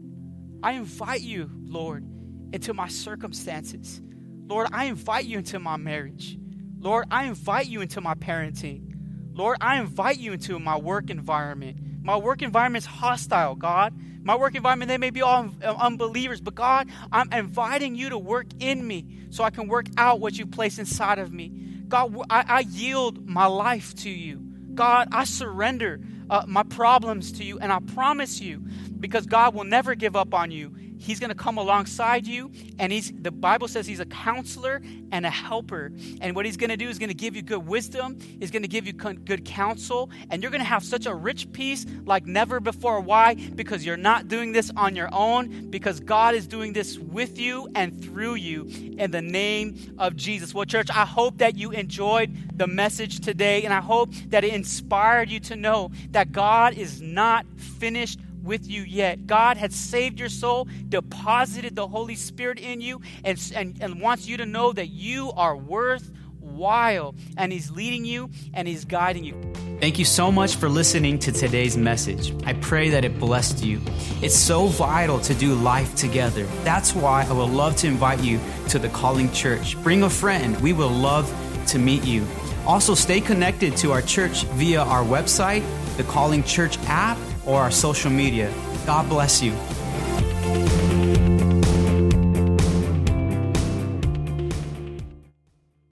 I 0.63 0.71
invite 0.73 1.19
you, 1.19 1.51
Lord, 1.65 2.07
into 2.53 2.73
my 2.73 2.87
circumstances. 2.87 4.01
Lord, 4.47 4.69
I 4.71 4.85
invite 4.85 5.25
you 5.25 5.39
into 5.39 5.59
my 5.59 5.75
marriage. 5.75 6.37
Lord, 6.79 7.07
I 7.11 7.25
invite 7.25 7.67
you 7.67 7.81
into 7.81 7.99
my 7.99 8.15
parenting. 8.15 8.93
Lord, 9.33 9.57
I 9.59 9.81
invite 9.81 10.19
you 10.19 10.31
into 10.31 10.57
my 10.57 10.77
work 10.77 11.09
environment. 11.09 11.77
My 12.01 12.15
work 12.15 12.41
environment 12.41 12.83
is 12.83 12.87
hostile, 12.87 13.55
God. 13.55 13.93
My 14.23 14.37
work 14.37 14.55
environment, 14.55 14.87
they 14.87 14.97
may 14.97 15.09
be 15.09 15.21
all 15.21 15.49
unbelievers, 15.61 16.39
but 16.39 16.55
God, 16.55 16.87
I'm 17.11 17.29
inviting 17.33 17.95
you 17.95 18.09
to 18.09 18.17
work 18.17 18.47
in 18.59 18.87
me 18.87 19.27
so 19.31 19.43
I 19.43 19.49
can 19.49 19.67
work 19.67 19.87
out 19.97 20.21
what 20.21 20.37
you 20.37 20.45
place 20.45 20.79
inside 20.79 21.19
of 21.19 21.33
me. 21.33 21.64
God, 21.87 22.15
I, 22.29 22.45
I 22.47 22.59
yield 22.61 23.27
my 23.27 23.45
life 23.45 23.93
to 23.95 24.09
you. 24.09 24.41
God, 24.73 25.09
I 25.11 25.23
surrender 25.23 26.01
uh, 26.29 26.43
my 26.47 26.63
problems 26.63 27.31
to 27.33 27.43
you, 27.43 27.59
and 27.59 27.71
I 27.71 27.79
promise 27.79 28.41
you, 28.41 28.59
because 28.99 29.25
God 29.25 29.53
will 29.53 29.63
never 29.63 29.95
give 29.95 30.15
up 30.15 30.33
on 30.33 30.51
you, 30.51 30.73
He's 31.05 31.19
going 31.19 31.29
to 31.29 31.35
come 31.35 31.59
alongside 31.59 32.25
you, 32.25 32.51
and 32.79 32.91
he's 32.91 33.13
the 33.15 33.29
Bible 33.31 33.67
says 33.67 33.85
he's 33.85 33.99
a 33.99 34.07
counselor 34.07 34.81
and 35.11 35.23
a 35.23 35.29
helper. 35.29 35.91
And 36.19 36.35
what 36.35 36.45
he's 36.45 36.57
going 36.57 36.71
to 36.71 36.77
do 36.77 36.89
is 36.89 36.97
going 36.97 37.09
to 37.09 37.15
give 37.15 37.35
you 37.35 37.43
good 37.43 37.67
wisdom, 37.67 38.17
he's 38.39 38.49
going 38.49 38.63
to 38.63 38.67
give 38.67 38.87
you 38.87 38.93
good 38.93 39.45
counsel, 39.45 40.09
and 40.31 40.41
you're 40.41 40.51
going 40.51 40.63
to 40.63 40.65
have 40.65 40.83
such 40.83 41.05
a 41.05 41.13
rich 41.13 41.51
peace 41.51 41.85
like 42.05 42.25
never 42.25 42.59
before. 42.59 42.99
Why? 43.01 43.35
Because 43.35 43.85
you're 43.85 43.97
not 43.97 44.27
doing 44.27 44.51
this 44.51 44.71
on 44.75 44.95
your 44.95 45.09
own, 45.11 45.69
because 45.69 45.99
God 45.99 46.33
is 46.33 46.47
doing 46.47 46.73
this 46.73 46.97
with 46.97 47.37
you 47.37 47.69
and 47.75 48.03
through 48.03 48.35
you 48.35 48.65
in 48.97 49.11
the 49.11 49.21
name 49.21 49.95
of 49.99 50.15
Jesus. 50.15 50.55
Well, 50.55 50.65
church, 50.65 50.89
I 50.89 51.05
hope 51.05 51.37
that 51.37 51.55
you 51.55 51.69
enjoyed 51.69 52.57
the 52.57 52.65
message 52.67 53.19
today, 53.19 53.63
and 53.63 53.73
I 53.73 53.81
hope 53.81 54.11
that 54.29 54.43
it 54.43 54.53
inspired 54.53 55.29
you 55.29 55.39
to 55.41 55.55
know 55.55 55.91
that 56.11 56.31
God 56.31 56.73
is 56.73 56.99
not 56.99 57.45
finished 57.57 58.19
with 58.45 58.67
you 58.67 58.83
yet. 58.83 59.27
God 59.27 59.57
has 59.57 59.75
saved 59.75 60.19
your 60.19 60.29
soul, 60.29 60.67
deposited 60.87 61.75
the 61.75 61.87
Holy 61.87 62.15
Spirit 62.15 62.59
in 62.59 62.81
you, 62.81 63.01
and, 63.23 63.51
and, 63.55 63.77
and 63.81 63.99
wants 63.99 64.27
you 64.27 64.37
to 64.37 64.45
know 64.45 64.71
that 64.71 64.87
you 64.87 65.31
are 65.33 65.57
worthwhile. 65.57 67.15
And 67.37 67.51
He's 67.51 67.71
leading 67.71 68.05
you 68.05 68.29
and 68.53 68.67
He's 68.67 68.85
guiding 68.85 69.23
you. 69.23 69.35
Thank 69.79 69.99
you 69.99 70.05
so 70.05 70.31
much 70.31 70.55
for 70.55 70.69
listening 70.69 71.19
to 71.19 71.31
today's 71.33 71.75
message. 71.75 72.33
I 72.45 72.53
pray 72.53 72.89
that 72.91 73.03
it 73.03 73.19
blessed 73.19 73.63
you. 73.63 73.81
It's 74.21 74.35
so 74.35 74.67
vital 74.67 75.19
to 75.19 75.33
do 75.33 75.53
life 75.53 75.95
together. 75.95 76.45
That's 76.63 76.95
why 76.95 77.25
I 77.29 77.33
would 77.33 77.49
love 77.49 77.75
to 77.77 77.87
invite 77.87 78.21
you 78.21 78.39
to 78.69 78.79
the 78.79 78.87
Calling 78.89 79.31
Church. 79.33 79.77
Bring 79.83 80.03
a 80.03 80.09
friend. 80.09 80.59
We 80.61 80.71
will 80.71 80.89
love 80.89 81.29
to 81.67 81.79
meet 81.79 82.05
you. 82.05 82.25
Also, 82.65 82.95
stay 82.95 83.19
connected 83.19 83.75
to 83.77 83.91
our 83.91 84.01
church 84.01 84.43
via 84.45 84.81
our 84.81 85.03
website, 85.03 85.63
the 85.97 86.03
Calling 86.03 86.43
Church 86.43 86.79
app, 86.87 87.17
or 87.45 87.61
our 87.61 87.71
social 87.71 88.11
media. 88.11 88.51
God 88.85 89.07
bless 89.09 89.41
you. 89.41 89.53